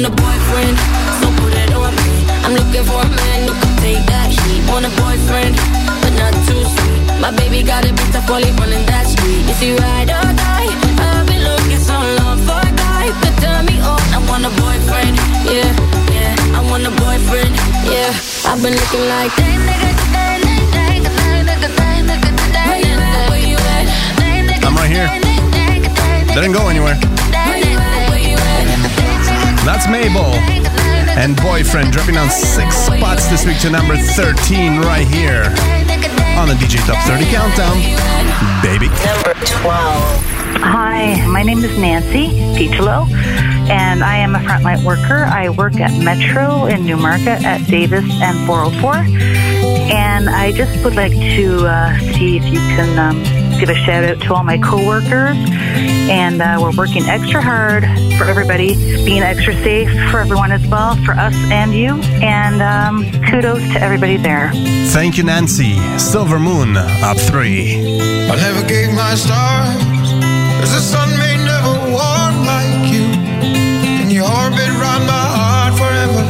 I 0.00 0.08
want 0.08 0.16
a 0.16 0.22
boyfriend, 0.24 0.76
so 1.20 1.28
put 1.44 1.52
it 1.52 1.76
on 1.76 1.92
me. 1.92 2.24
I'm 2.40 2.56
looking 2.56 2.88
for 2.88 3.04
a 3.04 3.10
man 3.20 3.44
who 3.44 3.52
can 3.52 3.76
take 3.84 4.00
that 4.08 4.32
heat. 4.32 4.64
Want 4.64 4.88
a 4.88 4.92
boyfriend, 4.96 5.60
but 6.00 6.16
not 6.16 6.32
too 6.48 6.56
sweet. 6.56 7.20
My 7.20 7.28
baby 7.36 7.60
got 7.60 7.84
a 7.84 7.92
bit 7.92 8.08
of 8.16 8.24
while 8.24 8.40
running 8.56 8.80
that 8.88 9.04
street. 9.12 9.44
Is 9.44 9.60
he 9.60 9.76
ride 9.76 10.08
or 10.08 10.24
die? 10.32 10.72
I've 11.04 11.28
been 11.28 11.44
looking 11.44 11.84
so 11.84 12.00
long 12.16 12.40
for 12.48 12.64
a 12.64 12.72
guy 12.80 13.12
to 13.12 13.28
turn 13.44 13.68
me 13.68 13.76
on. 13.84 14.00
I 14.16 14.24
want 14.24 14.48
a 14.48 14.52
boyfriend, 14.56 15.20
yeah, 15.44 15.68
yeah. 16.16 16.56
I 16.56 16.64
want 16.64 16.88
a 16.88 16.92
boyfriend, 16.96 17.52
yeah. 17.84 18.08
I've 18.48 18.56
been 18.64 18.72
looking 18.72 19.04
like 19.04 19.36
that 19.36 19.52
nigga. 19.68 20.80
Where 23.28 23.44
you 23.44 23.60
at? 23.60 24.64
I'm 24.64 24.72
right 24.80 24.88
here. 24.88 25.12
Didn't 26.32 26.56
go 26.56 26.72
anywhere. 26.72 26.96
That's 29.64 29.86
Mabel 29.88 30.32
and 31.20 31.36
Boyfriend 31.36 31.92
dropping 31.92 32.16
on 32.16 32.30
six 32.30 32.74
spots 32.76 33.28
this 33.28 33.44
week 33.44 33.58
to 33.60 33.70
number 33.70 33.96
13 33.96 34.80
right 34.80 35.06
here 35.06 35.44
on 36.38 36.48
the 36.48 36.54
DJ 36.54 36.80
Top 36.86 36.96
30 37.06 37.24
Countdown. 37.26 37.76
Baby. 38.62 38.88
Number 39.04 39.34
12. 39.44 40.40
Hi, 40.62 41.26
my 41.26 41.42
name 41.42 41.58
is 41.58 41.78
Nancy 41.78 42.28
Pichelo, 42.56 43.10
and 43.68 44.02
I 44.02 44.16
am 44.16 44.34
a 44.34 44.38
frontline 44.38 44.84
worker. 44.84 45.24
I 45.24 45.50
work 45.50 45.74
at 45.76 45.92
Metro 46.02 46.66
in 46.66 46.86
Newmarket 46.86 47.44
at 47.44 47.66
Davis 47.66 48.04
and 48.22 48.46
404. 48.46 48.94
And 49.92 50.30
I 50.30 50.52
just 50.52 50.82
would 50.84 50.94
like 50.94 51.12
to 51.12 51.66
uh, 51.66 51.98
see 52.14 52.36
if 52.36 52.44
you 52.44 52.58
can 52.58 52.98
um, 52.98 53.60
give 53.60 53.68
a 53.68 53.74
shout 53.74 54.04
out 54.04 54.20
to 54.22 54.34
all 54.34 54.44
my 54.44 54.58
coworkers. 54.58 55.36
And 56.10 56.42
uh, 56.42 56.58
we're 56.60 56.76
working 56.76 57.04
extra 57.04 57.42
hard 57.42 57.84
for 58.18 58.24
everybody, 58.24 58.74
being 59.04 59.22
extra 59.22 59.54
safe 59.54 59.88
for 60.10 60.20
everyone 60.20 60.52
as 60.52 60.66
well, 60.66 60.96
for 61.04 61.12
us 61.12 61.34
and 61.50 61.72
you. 61.74 61.94
And 62.22 62.60
um, 62.62 63.04
kudos 63.30 63.62
to 63.72 63.80
everybody 63.80 64.16
there. 64.16 64.50
Thank 64.90 65.16
you, 65.16 65.24
Nancy. 65.24 65.76
Silver 65.98 66.38
Moon, 66.38 66.76
up 66.76 67.16
three. 67.18 67.98
I 68.30 68.36
never 68.36 68.66
gave 68.66 68.92
my 68.94 69.14
stars, 69.14 69.82
as 70.62 70.72
the 70.72 70.80
sun 70.80 71.08
may 71.18 71.36
never 71.44 71.72
warm 71.90 72.46
like 72.46 72.92
you. 72.92 73.06
And 74.00 74.12
your 74.12 74.24
orbit 74.24 74.68
round 74.82 75.06
my 75.06 75.26
heart 75.36 75.74
forever. 75.78 76.22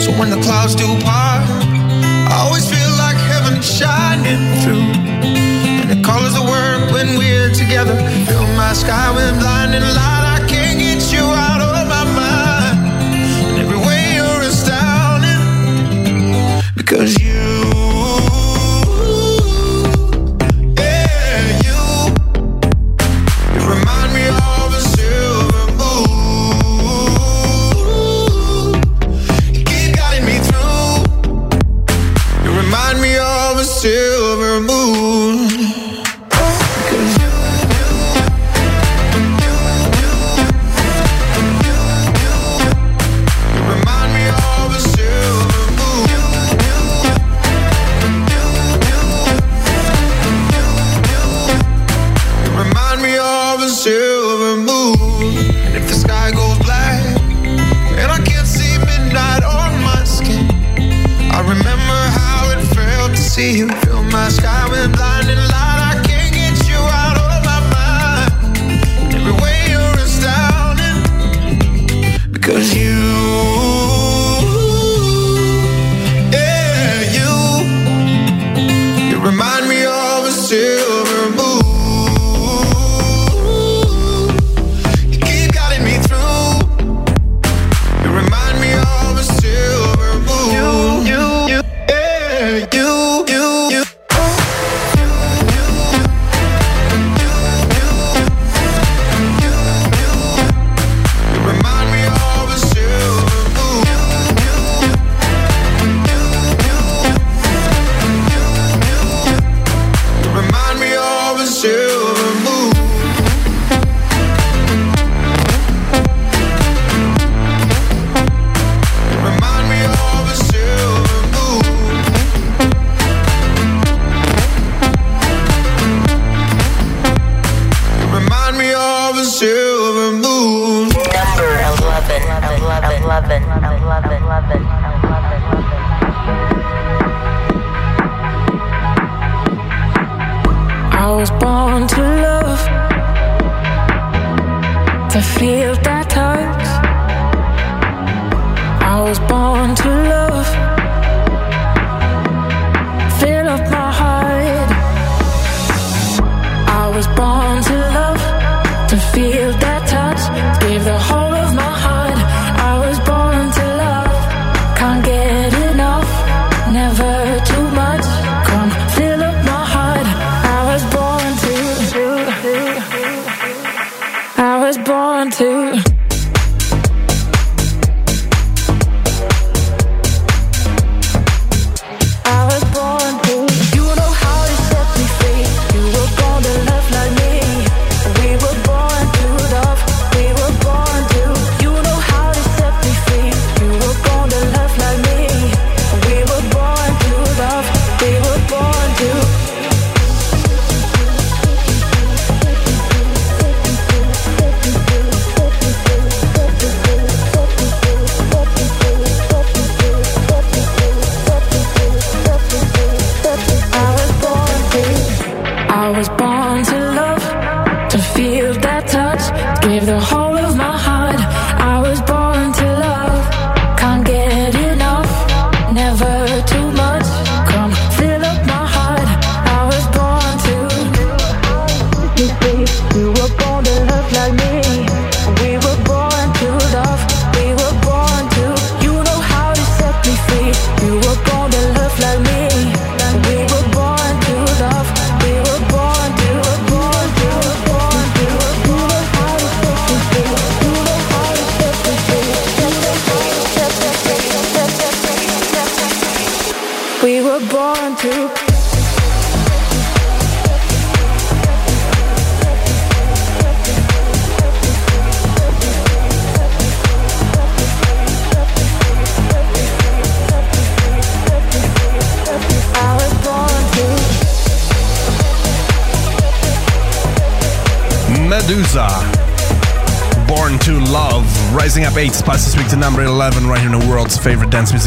So 0.00 0.12
when 0.18 0.30
the 0.30 0.40
clouds 0.42 0.74
do 0.74 0.86
part, 1.02 1.42
I 2.30 2.44
always 2.46 2.68
feel 2.68 2.90
like 2.98 3.16
heaven 3.16 3.60
shining 3.60 4.62
through. 4.62 5.11
Colors 6.12 6.36
of 6.36 6.44
work 6.46 6.92
when 6.92 7.16
we're 7.16 7.48
together 7.54 7.96
fill 8.26 8.46
my 8.54 8.74
sky 8.74 9.10
with 9.16 9.40
blinding 9.40 9.80
light. 9.80 10.24
I 10.36 10.46
can't 10.46 10.78
get 10.78 11.10
you 11.10 11.24
out 11.24 11.62
of 11.62 11.88
my 11.88 12.04
mind. 12.04 12.78
And 13.48 13.58
every 13.58 13.78
way 13.78 14.16
you're 14.16 14.42
astounding, 14.42 15.40
because 16.76 17.18
you. 17.18 17.91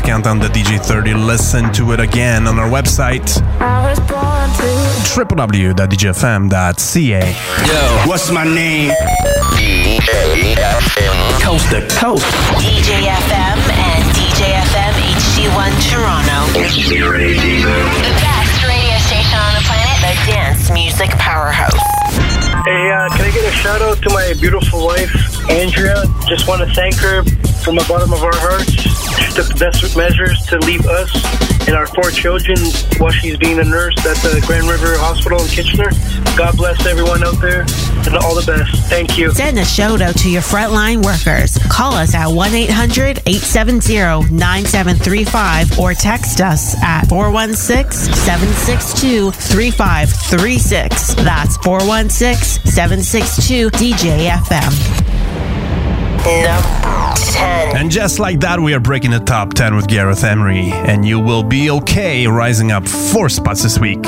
countdown 0.06 0.40
the 0.40 0.48
DJ 0.48 0.80
30. 0.80 1.16
Listen 1.16 1.74
to 1.74 1.92
it 1.92 2.00
again 2.00 2.48
on 2.48 2.60
our 2.60 2.70
website 2.70 3.26
www.djfm.ca. 5.16 5.76
Yo, 7.66 7.82
what's 8.08 8.30
my 8.32 8.44
name? 8.44 8.92
DJFM. 9.56 11.18
Coast 11.42 11.70
to 11.72 11.82
coast. 11.96 12.26
DJFM 12.62 13.58
and 13.72 14.04
DJFM 14.14 14.94
HD1 15.16 15.72
Toronto. 15.90 16.46
The 16.54 18.14
best 18.22 18.54
radio 18.68 18.98
station 19.08 19.40
on 19.40 19.54
the 19.56 19.64
planet, 19.66 19.98
the 20.04 20.14
dance 20.30 20.70
music 20.72 21.10
powerhouse. 21.18 21.74
Hey, 22.66 22.92
uh, 22.92 23.10
can 23.16 23.26
I 23.26 23.32
get 23.32 23.46
a 23.46 23.52
shout 23.52 23.82
out 23.82 24.02
to 24.04 24.10
my 24.10 24.34
beautiful 24.40 24.86
wife, 24.86 25.14
Andrea? 25.50 26.04
Just 26.28 26.48
want 26.48 26.68
to 26.68 26.74
thank 26.76 26.96
her 26.96 27.24
from 27.64 27.76
the 27.76 27.86
bottom 27.88 28.12
of 28.12 28.24
our 28.24 28.36
hearts 28.36 29.25
took 29.36 29.60
best 29.60 29.98
measures 29.98 30.46
to 30.46 30.58
leave 30.60 30.86
us 30.88 31.12
and 31.68 31.76
our 31.76 31.88
four 31.88 32.10
children 32.10 32.58
while 33.00 33.12
she's 33.12 33.36
being 33.38 33.60
a 33.60 33.64
nurse 33.64 33.98
at 34.06 34.16
the 34.18 34.42
Grand 34.48 34.68
River 34.68 34.98
Hospital 34.98 35.42
in 35.42 35.48
Kitchener. 35.48 35.90
God 36.38 36.56
bless 36.56 36.86
everyone 36.86 37.22
out 37.22 37.42
there 37.42 37.62
and 38.06 38.16
all 38.16 38.34
the 38.34 38.44
best. 38.46 38.84
Thank 38.86 39.18
you. 39.18 39.32
Send 39.32 39.60
a 39.60 39.66
shout 39.66 40.00
out 40.00 40.16
to 40.20 40.30
your 40.30 40.42
frontline 40.42 41.04
workers. 41.04 41.58
Call 41.70 41.94
us 41.94 42.16
at 42.16 42.28
1 42.28 42.54
800 42.54 43.20
870 43.26 44.34
9735 44.34 45.80
or 45.80 45.94
text 45.94 46.40
us 46.40 46.82
at 46.82 47.04
416 47.10 48.14
762 48.14 49.32
3536. 49.32 51.16
That's 51.16 51.58
416 51.58 52.72
762 52.72 53.70
DJFM. 53.72 55.06
Number 56.26 57.25
10. 57.36 57.78
And 57.78 57.92
just 57.92 58.20
like 58.20 58.40
that, 58.42 58.60
we 58.60 58.74
are 58.74 58.80
breaking 58.80 59.12
the 59.12 59.20
top 59.20 59.54
10 59.54 59.76
with 59.76 59.88
Gareth 59.88 60.24
Emery. 60.24 60.72
And 60.72 61.06
you 61.06 61.20
will 61.20 61.44
be 61.44 61.70
okay 61.70 62.28
rising 62.28 62.72
up 62.72 62.88
four 62.88 63.30
spots 63.30 63.64
this 63.64 63.78
week. 63.80 64.06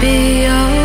be 0.00 0.42
yours. 0.42 0.77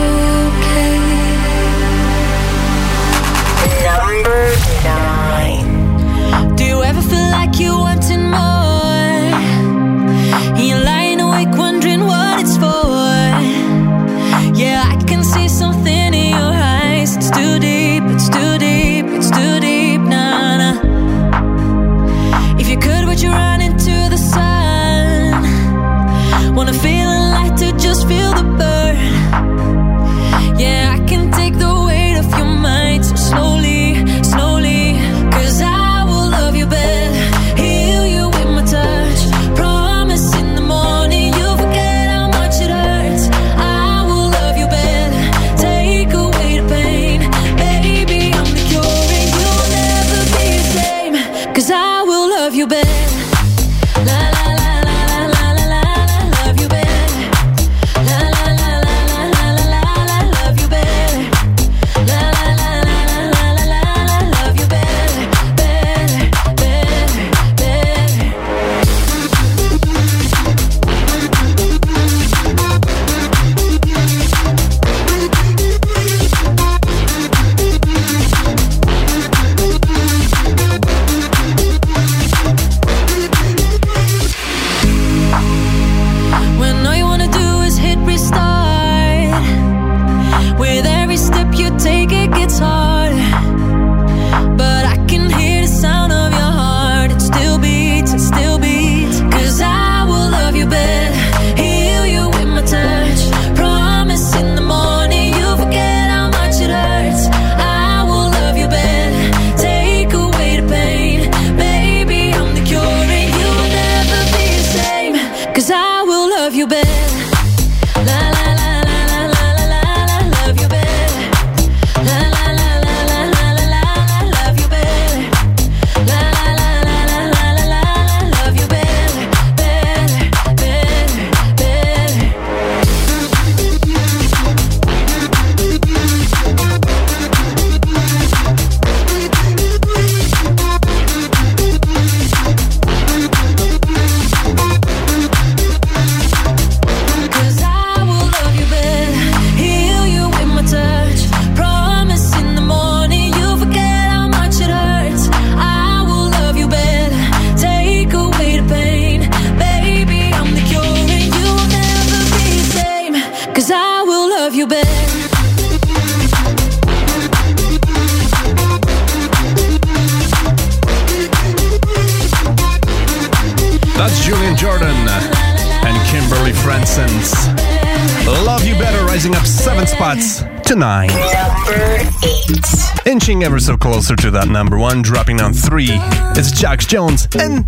States. 182.64 183.06
Inching 183.06 183.44
ever 183.44 183.60
so 183.60 183.78
closer 183.78 184.16
to 184.16 184.32
that 184.32 184.48
number 184.48 184.78
one, 184.78 185.02
dropping 185.02 185.42
on 185.42 185.54
three. 185.54 185.90
It's 186.36 186.52
Jax 186.52 186.86
Jones 186.86 187.28
and 187.38 187.66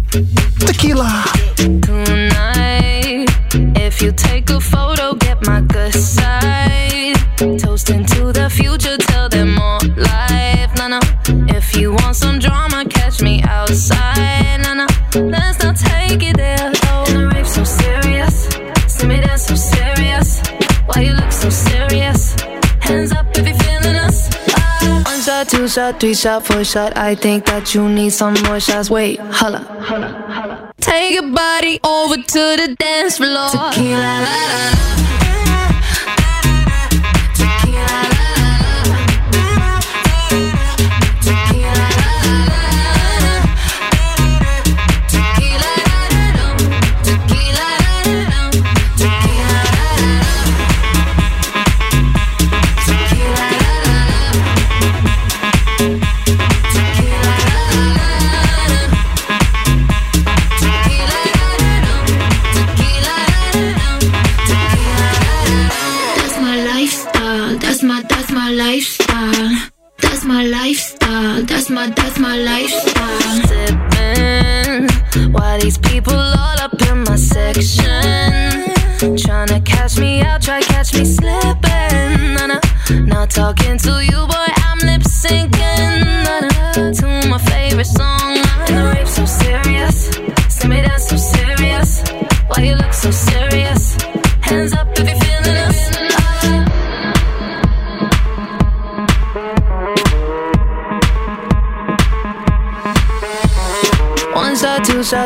Tequila. 0.60 1.26
Tonight, 1.56 3.28
if 3.78 4.02
you 4.02 4.12
take 4.12 4.50
a 4.50 4.60
photo, 4.60 5.14
get 5.16 5.46
my 5.46 5.62
good 5.62 5.94
side. 5.94 7.16
Toasting 7.38 8.06
to 8.06 8.32
the 8.32 8.50
future, 8.50 8.98
tell 8.98 9.30
them 9.30 9.56
more 9.56 9.80
life. 9.98 10.72
No, 10.78 10.88
no. 10.88 11.00
If 11.50 11.76
you 11.76 11.92
want 11.92 12.16
some 12.16 12.40
drama, 12.40 12.55
shot, 25.76 26.00
three 26.00 26.14
shot, 26.14 26.46
four 26.46 26.64
shot. 26.64 26.96
I 26.96 27.16
think 27.16 27.46
that 27.48 27.76
you 27.76 27.90
need 27.90 28.12
some 28.12 28.34
more 28.44 28.62
shots. 28.62 28.90
Wait, 28.90 29.20
holla, 29.20 29.60
holla, 29.60 30.08
holla. 30.08 30.74
Take 30.80 31.14
your 31.16 31.30
body 31.34 31.82
over 31.84 32.16
to 32.16 32.44
the 32.62 32.76
dance 32.80 33.18
floor. 33.18 33.50
Tequila, 33.50 34.00
la, 34.00 35.00
la. 35.00 35.05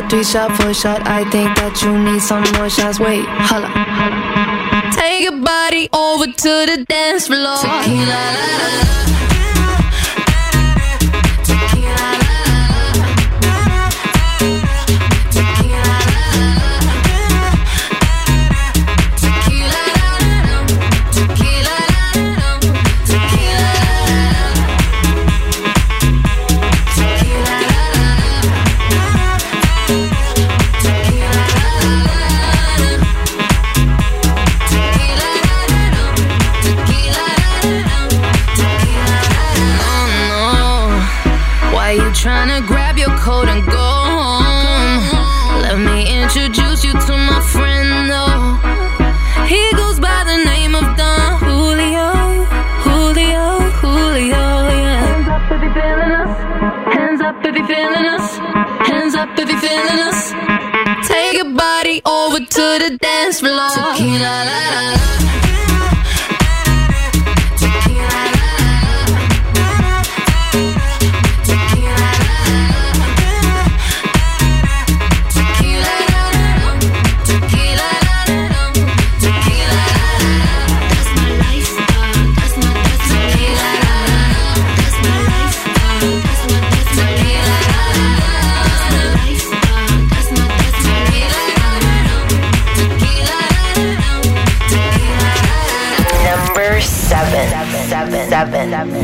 three 0.10 0.24
shot, 0.24 0.52
four 0.58 0.74
shot. 0.74 1.08
I 1.08 1.24
think 1.30 1.56
that 1.58 1.82
you 1.84 1.98
need 1.98 2.22
some 2.22 2.44
more 2.58 2.70
shots. 2.70 3.00
Wait, 3.00 3.24
holla. 3.28 3.70
Take 4.92 5.22
your 5.24 5.40
body 5.42 5.88
over 5.94 6.26
to 6.26 6.54
the 6.66 6.86
dance 6.90 7.28
floor. 7.28 7.58
Tequila, 7.58 8.06
la, 8.06 8.48
la, 8.58 9.04
la. 9.06 9.09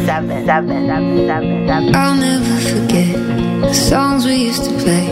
seven, 0.05 0.45
seven, 0.45 0.87
seven, 0.87 1.27
seven, 1.27 1.67
seven. 1.67 1.95
I'll 1.95 2.15
never 2.15 2.55
forget 2.71 3.15
the 3.61 3.73
songs 3.73 4.25
we 4.25 4.35
used 4.49 4.63
to 4.63 4.71
play. 4.83 5.07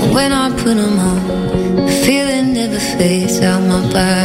And 0.00 0.14
when 0.14 0.32
I 0.32 0.50
put 0.50 0.76
them 0.76 0.98
on, 0.98 1.86
the 1.86 1.92
feeling 2.04 2.54
never 2.54 2.78
fades 2.78 3.40
out 3.40 3.60
my 3.60 3.80
body. 3.92 4.19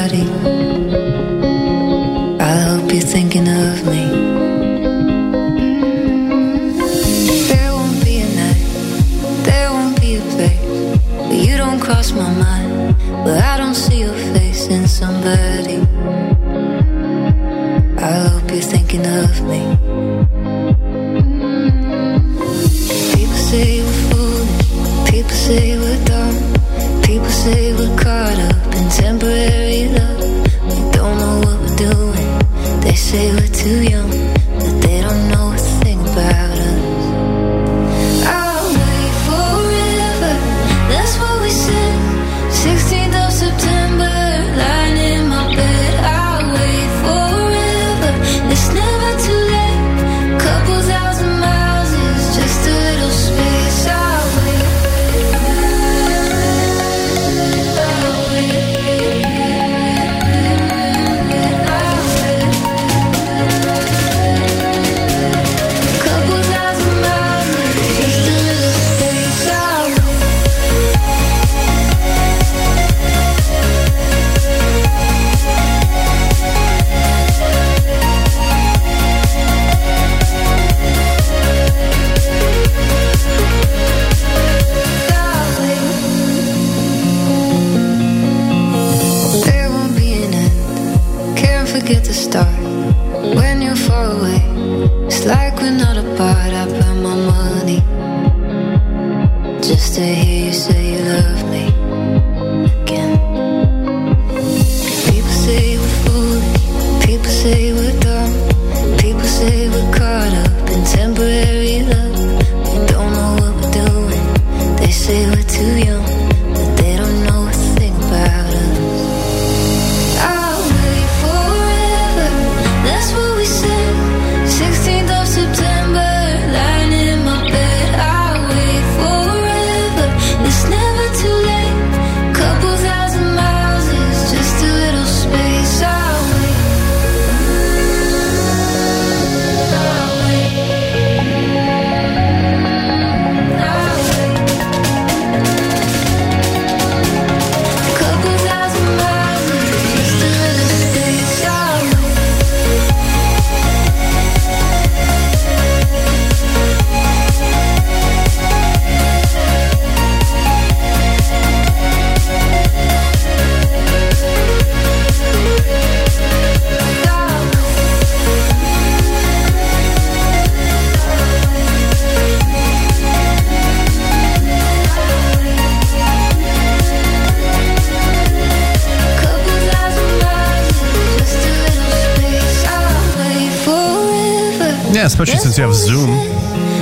especially 185.15 185.39
since 185.39 185.57
you 185.57 185.63
have 185.63 185.73
Zoom. 185.73 186.09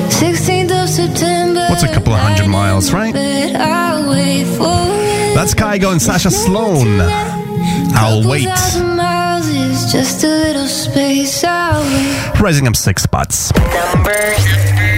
16th 0.10 0.84
of 0.84 0.90
September. 0.90 1.68
What's 1.70 1.84
a 1.84 1.88
couple 1.88 2.14
of 2.14 2.20
hundred 2.20 2.48
miles, 2.48 2.92
right? 2.92 3.14
That's 5.36 5.54
Kygo 5.54 5.92
and 5.92 6.02
Sasha 6.02 6.32
Sloan. 6.32 7.00
I'll 7.96 8.28
wait. 8.28 8.46
Just 9.92 10.24
a 10.24 10.28
little 10.28 10.66
space. 10.66 11.44
Rising 12.42 12.68
up 12.68 12.76
six 12.76 13.04
spots. 13.04 13.54
Numbers. 13.56 14.93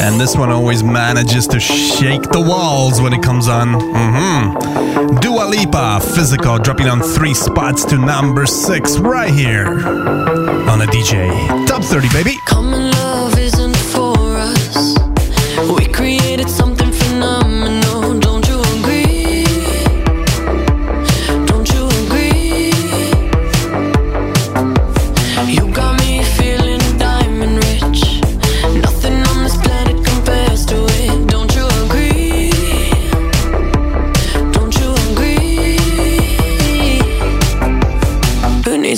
And 0.00 0.20
this 0.20 0.36
one 0.36 0.50
always 0.50 0.82
manages 0.82 1.46
to 1.48 1.60
shake 1.60 2.22
the 2.22 2.40
walls 2.40 3.00
when 3.00 3.12
it 3.12 3.22
comes 3.22 3.48
on. 3.48 3.68
Mm-hmm. 3.68 5.16
Dua 5.20 5.44
Lipa, 5.44 6.00
Physical, 6.00 6.58
dropping 6.58 6.88
on 6.88 7.00
three 7.00 7.34
spots 7.34 7.84
to 7.86 7.98
number 7.98 8.46
six 8.46 8.98
right 8.98 9.32
here 9.32 9.66
on 9.86 10.82
a 10.82 10.86
DJ. 10.86 11.66
Top 11.66 11.82
30, 11.82 12.08
baby. 12.12 12.38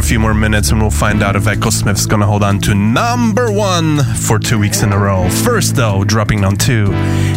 A 0.00 0.02
few 0.02 0.18
more 0.18 0.32
minutes 0.32 0.70
and 0.70 0.80
we'll 0.80 0.90
find 0.90 1.22
out 1.22 1.36
if 1.36 1.44
Echosmith's 1.44 2.06
gonna 2.06 2.24
hold 2.24 2.42
on 2.42 2.58
to 2.60 2.74
number 2.74 3.52
one 3.52 3.98
for 3.98 4.38
two 4.38 4.58
weeks 4.58 4.82
in 4.82 4.94
a 4.94 4.98
row. 4.98 5.28
First, 5.28 5.76
though, 5.76 6.04
dropping 6.04 6.42
on 6.42 6.56
two, 6.56 6.88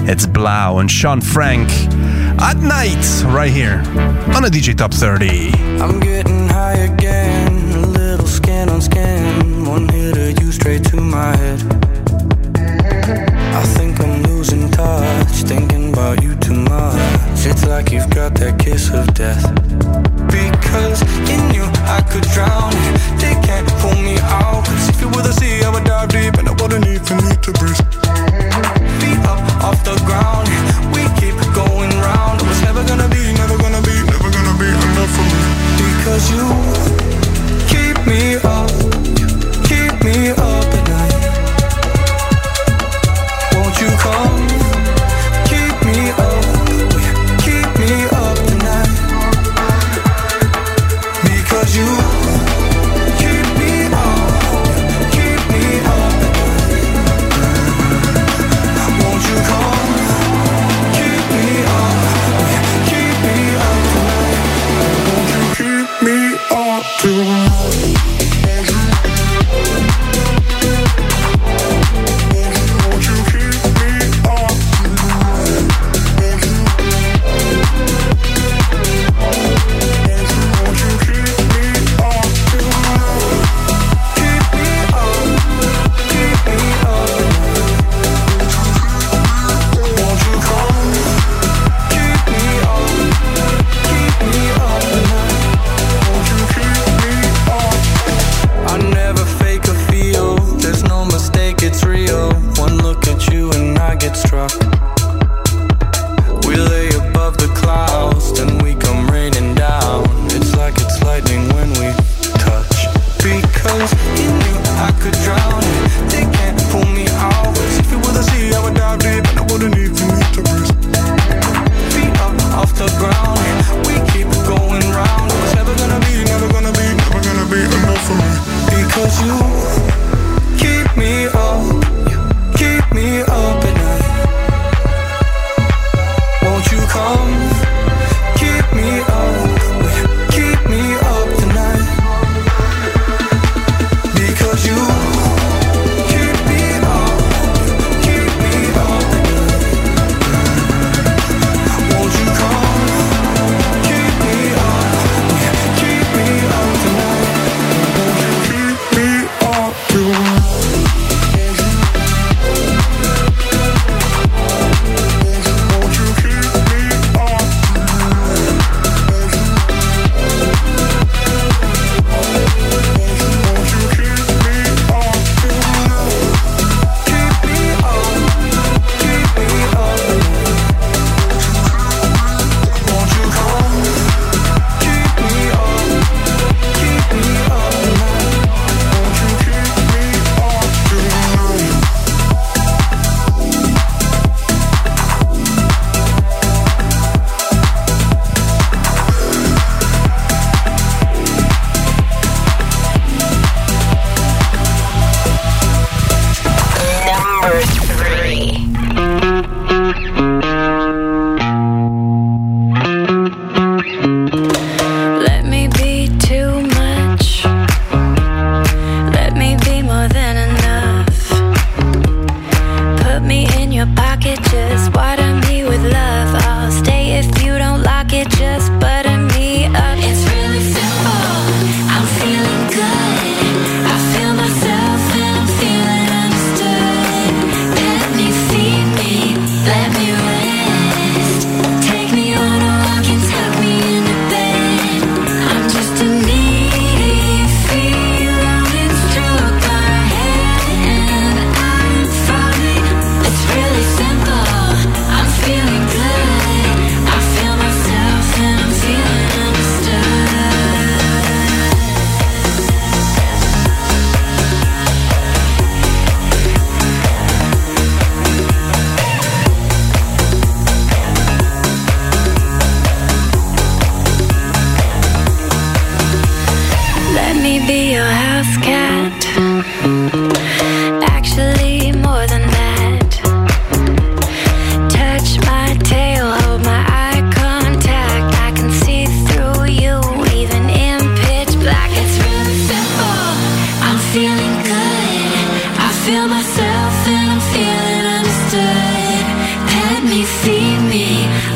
it's 0.07 0.25
Blau 0.25 0.77
and 0.77 0.89
Shaun 0.89 1.19
Frank 1.19 1.69
at 2.39 2.55
night, 2.57 3.05
right 3.25 3.51
here 3.51 3.83
on 4.33 4.45
a 4.45 4.47
DJ 4.47 4.77
Top 4.77 4.93
30. 4.93 5.51
I'm 5.81 5.99
getting 5.99 6.47
high 6.47 6.77
again, 6.77 7.51
a 7.73 7.85
little 7.85 8.27
skin 8.27 8.69
on 8.69 8.81
skin. 8.81 9.65
One 9.65 9.89
hit 9.89 10.17
of 10.17 10.41
you 10.41 10.51
straight 10.53 10.85
to 10.85 11.01
my 11.01 11.35
head. 11.35 11.61
I 13.53 13.63
think 13.75 13.99
I'm 13.99 14.23
losing 14.23 14.71
touch, 14.71 15.43
thinking 15.43 15.91
about 15.91 16.23
you 16.23 16.35
too 16.37 16.55
much. 16.55 17.45
It's 17.45 17.65
like 17.67 17.91
you've 17.91 18.09
got 18.09 18.35
that 18.35 18.57
kiss 18.57 18.89
of 18.89 19.13
death. 19.13 19.43
Because 20.31 21.01
in 21.29 21.52
I 21.85 22.01
could 22.11 22.25
drown, 22.33 22.71
they 23.17 23.35
can't 23.47 23.67
pull 23.81 23.95
me 23.95 24.17
out. 24.41 24.65
'Cause 24.65 24.89
if 24.89 25.01
you 25.01 25.09
were 25.09 25.21
the 25.21 25.33
sea, 25.33 25.63
I 25.63 25.69
would 25.69 25.83
dive 25.83 26.09
deep, 26.09 26.37
and 26.39 26.47
I 26.49 26.53
wouldn't 26.59 26.87
even 26.87 27.17
need 27.27 27.41
to 27.43 27.51
breathe. 27.59 27.81
Feet 28.99 29.19
up 29.31 29.41
off 29.67 29.79
the 29.83 29.95
ground, 30.07 30.47
we 30.93 31.03
keep 31.19 31.37
going 31.53 31.91
round. 32.07 32.41
It 32.41 32.47
was 32.47 32.61
never 32.61 32.83
gonna 32.83 33.07
be, 33.07 33.23
never 33.41 33.57
gonna 33.57 33.81
be, 33.81 33.95
never 34.13 34.29
gonna 34.35 34.55
be 34.63 34.69
enough 34.87 35.11
for 35.15 35.25
me. 35.31 35.41
Because 35.81 36.23
you 36.33 36.45
keep 37.71 37.97
me 38.07 38.35
up, 38.55 38.72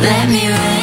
let 0.02 0.30
me 0.30 0.48
rest. 0.50 0.77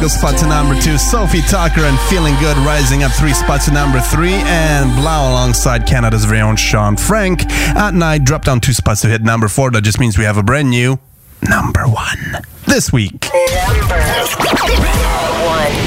Single 0.00 0.18
spot 0.18 0.38
to 0.38 0.46
number 0.46 0.80
two. 0.80 0.96
Sofi 0.96 1.40
Tukker 1.40 1.86
and 1.86 2.00
Feeling 2.08 2.34
Good 2.36 2.56
rising 2.64 3.02
up 3.02 3.12
three 3.12 3.34
spots 3.34 3.66
to 3.66 3.70
number 3.70 4.00
three. 4.00 4.32
And 4.32 4.90
3LAU 4.92 5.30
alongside 5.30 5.86
Canada's 5.86 6.24
very 6.24 6.40
own 6.40 6.56
Shaun 6.56 6.96
Frank 6.96 7.44
at 7.76 7.92
night 7.92 8.24
dropped 8.24 8.46
down 8.46 8.60
two 8.60 8.72
spots 8.72 9.02
to 9.02 9.08
hit 9.08 9.20
number 9.20 9.46
four. 9.46 9.70
That 9.70 9.82
just 9.82 10.00
means 10.00 10.16
we 10.16 10.24
have 10.24 10.38
a 10.38 10.42
brand 10.42 10.70
new 10.70 10.98
number 11.42 11.82
one 11.86 12.38
this 12.66 12.90
week. 12.90 13.28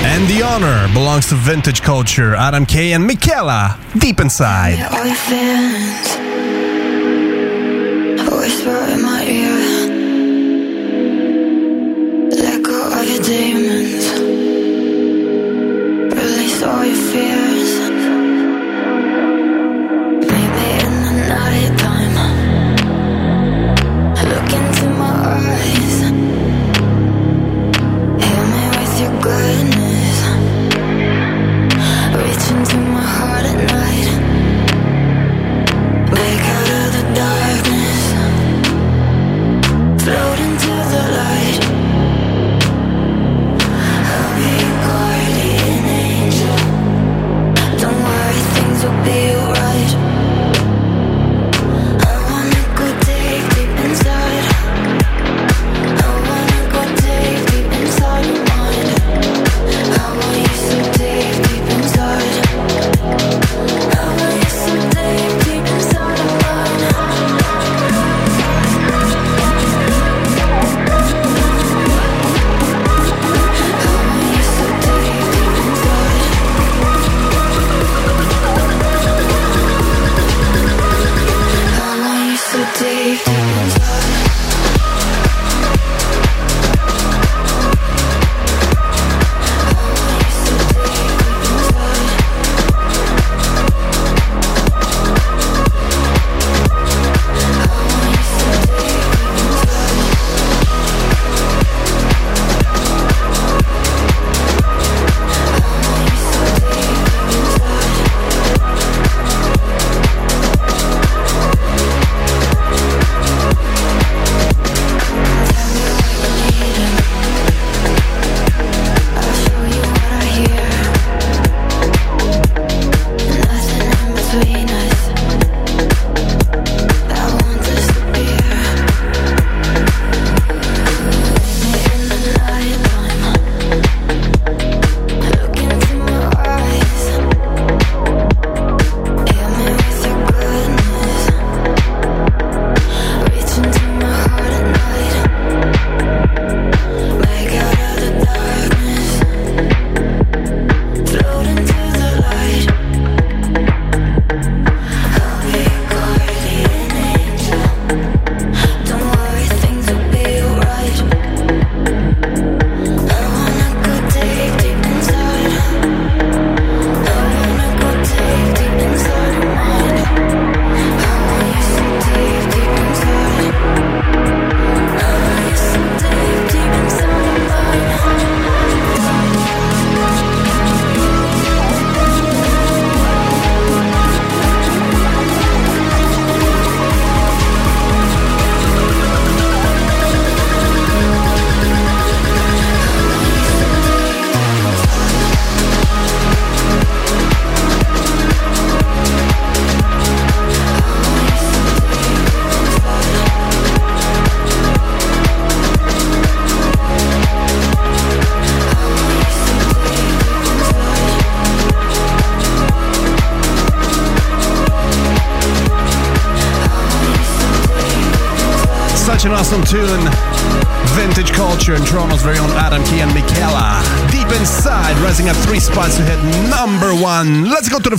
And 0.05 0.27
the 0.29 0.43
honor 0.45 0.93
belongs 0.93 1.29
to 1.29 1.35
vintage 1.35 1.81
culture. 1.81 2.35
Adam 2.35 2.67
K 2.67 2.93
and 2.93 3.09
MKLA, 3.09 3.99
deep 3.99 4.19
inside. 4.19 4.77
All 16.73 16.83
your 16.83 16.95
fears. 16.95 17.62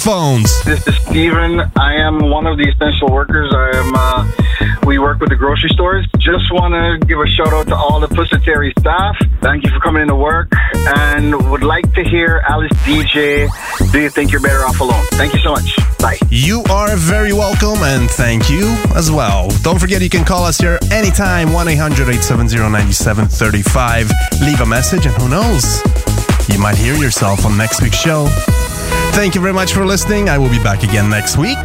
Let's 0.05 0.17
go 0.17 0.37
to 0.37 0.39
the 0.39 0.55
phones. 0.55 0.65
This 0.65 0.87
is 0.87 0.97
Steven. 1.07 1.61
I 1.77 1.95
am 1.95 2.31
one 2.31 2.47
of 2.47 2.59
the 2.59 2.69
essential 2.69 3.09
workers. 3.09 3.53
I 3.55 3.71
am. 3.77 3.95
Uh, 3.95 4.87
we 4.87 4.99
work 4.99 5.21
with 5.21 5.31
the 5.31 5.37
grocery 5.37 5.71
stores. 5.71 6.07
Just 6.19 6.53
want 6.53 6.75
to 6.75 7.07
give 7.07 7.19
a 7.21 7.27
shout 7.27 7.53
out 7.53 7.69
to 7.69 7.77
all 7.77 8.01
the 8.01 8.09
Pusateri 8.09 8.79
staff. 8.79 9.17
Thank 9.41 9.65
you 9.65 9.71
for 9.71 9.81
coming 9.81 10.03
into 10.03 10.15
work, 10.15 10.49
and 10.75 11.51
would 11.51 11.63
like 11.63 11.91
to 11.95 12.05
hear 12.05 12.43
Alice 12.47 12.73
Deejay. 12.85 13.49
Do 13.93 14.01
you 14.01 14.11
think 14.11 14.31
you're 14.31 14.43
better 14.43 14.65
off 14.65 14.81
alone? 14.81 15.05
Thank 15.13 15.33
you 15.33 15.41
so 15.41 15.53
much. 15.53 15.77
Bye. 15.99 16.19
You 16.29 16.63
are 16.71 16.97
very 16.97 17.33
welcome 17.33 17.83
and 17.83 18.11
thank 18.11 18.51
you 18.51 18.77
as 18.95 19.11
well. 19.11 19.49
Don't 19.63 19.79
forget 19.79 20.03
you 20.03 20.11
can 20.11 20.25
call 20.25 20.45
us 20.45 20.59
here 20.59 20.79
anytime 20.91 21.53
1 21.53 21.69
800 21.69 22.03
870 22.03 22.57
9735. 22.59 24.11
Leave 24.43 24.61
a 24.61 24.67
message 24.67 25.07
and 25.07 25.15
who 25.17 25.29
knows? 25.29 25.65
You 26.51 26.59
might 26.59 26.77
hear 26.77 26.95
yourself 26.95 27.47
on 27.47 27.57
next 27.57 27.81
week's 27.81 27.97
show. 27.97 28.29
Thank 29.15 29.35
you 29.37 29.41
very 29.41 29.55
much 29.55 29.73
for 29.73 29.87
listening. 29.87 30.29
I 30.29 30.39
will 30.39 30.51
be 30.51 30.59
back 30.59 30.83
again 30.83 31.09
next 31.09 31.39
week. 31.39 31.63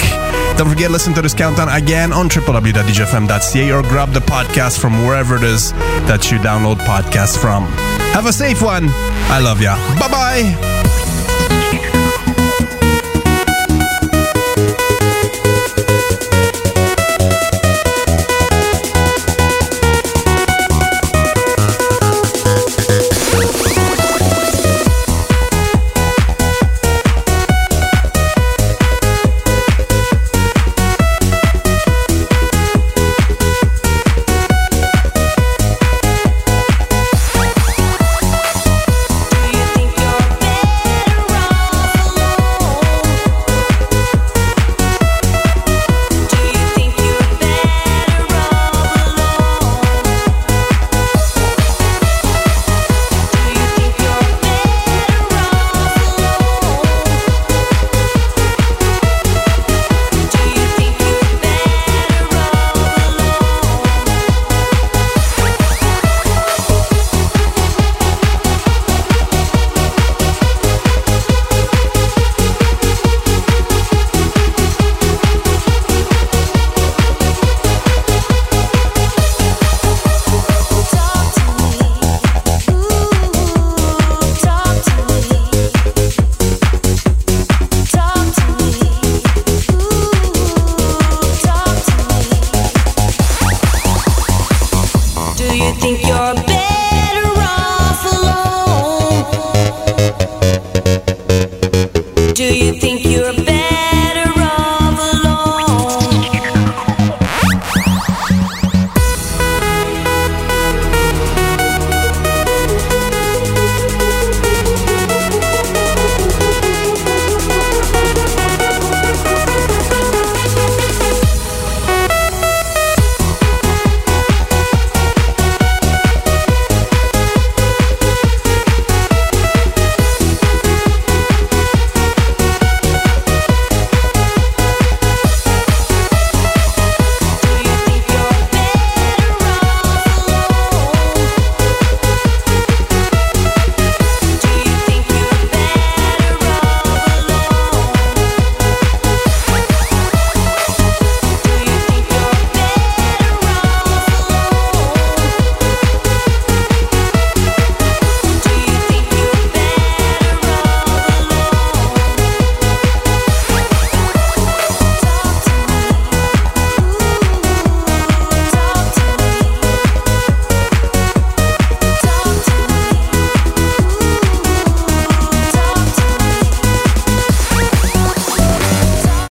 Don't 0.58 0.70
forget, 0.70 0.92
listen 0.92 1.14
to 1.16 1.22
this 1.22 1.34
countdown 1.34 1.68
again 1.70 2.14
on 2.14 2.30
www.djfm.ca 2.30 3.72
or 3.72 3.82
grab 3.84 4.12
the 4.12 4.20
podcast 4.20 4.80
from 4.80 5.06
wherever 5.06 5.36
it 5.36 5.44
is 5.44 5.72
that 6.06 6.30
you 6.32 6.38
download 6.38 6.76
podcasts 6.86 7.40
from. 7.40 7.66
Have 8.14 8.28
a 8.28 8.34
safe 8.34 8.62
one. 8.62 8.86
I 9.32 9.40
love 9.40 9.62
ya. 9.62 9.76
Bye 10.00 10.10
bye. 10.10 10.79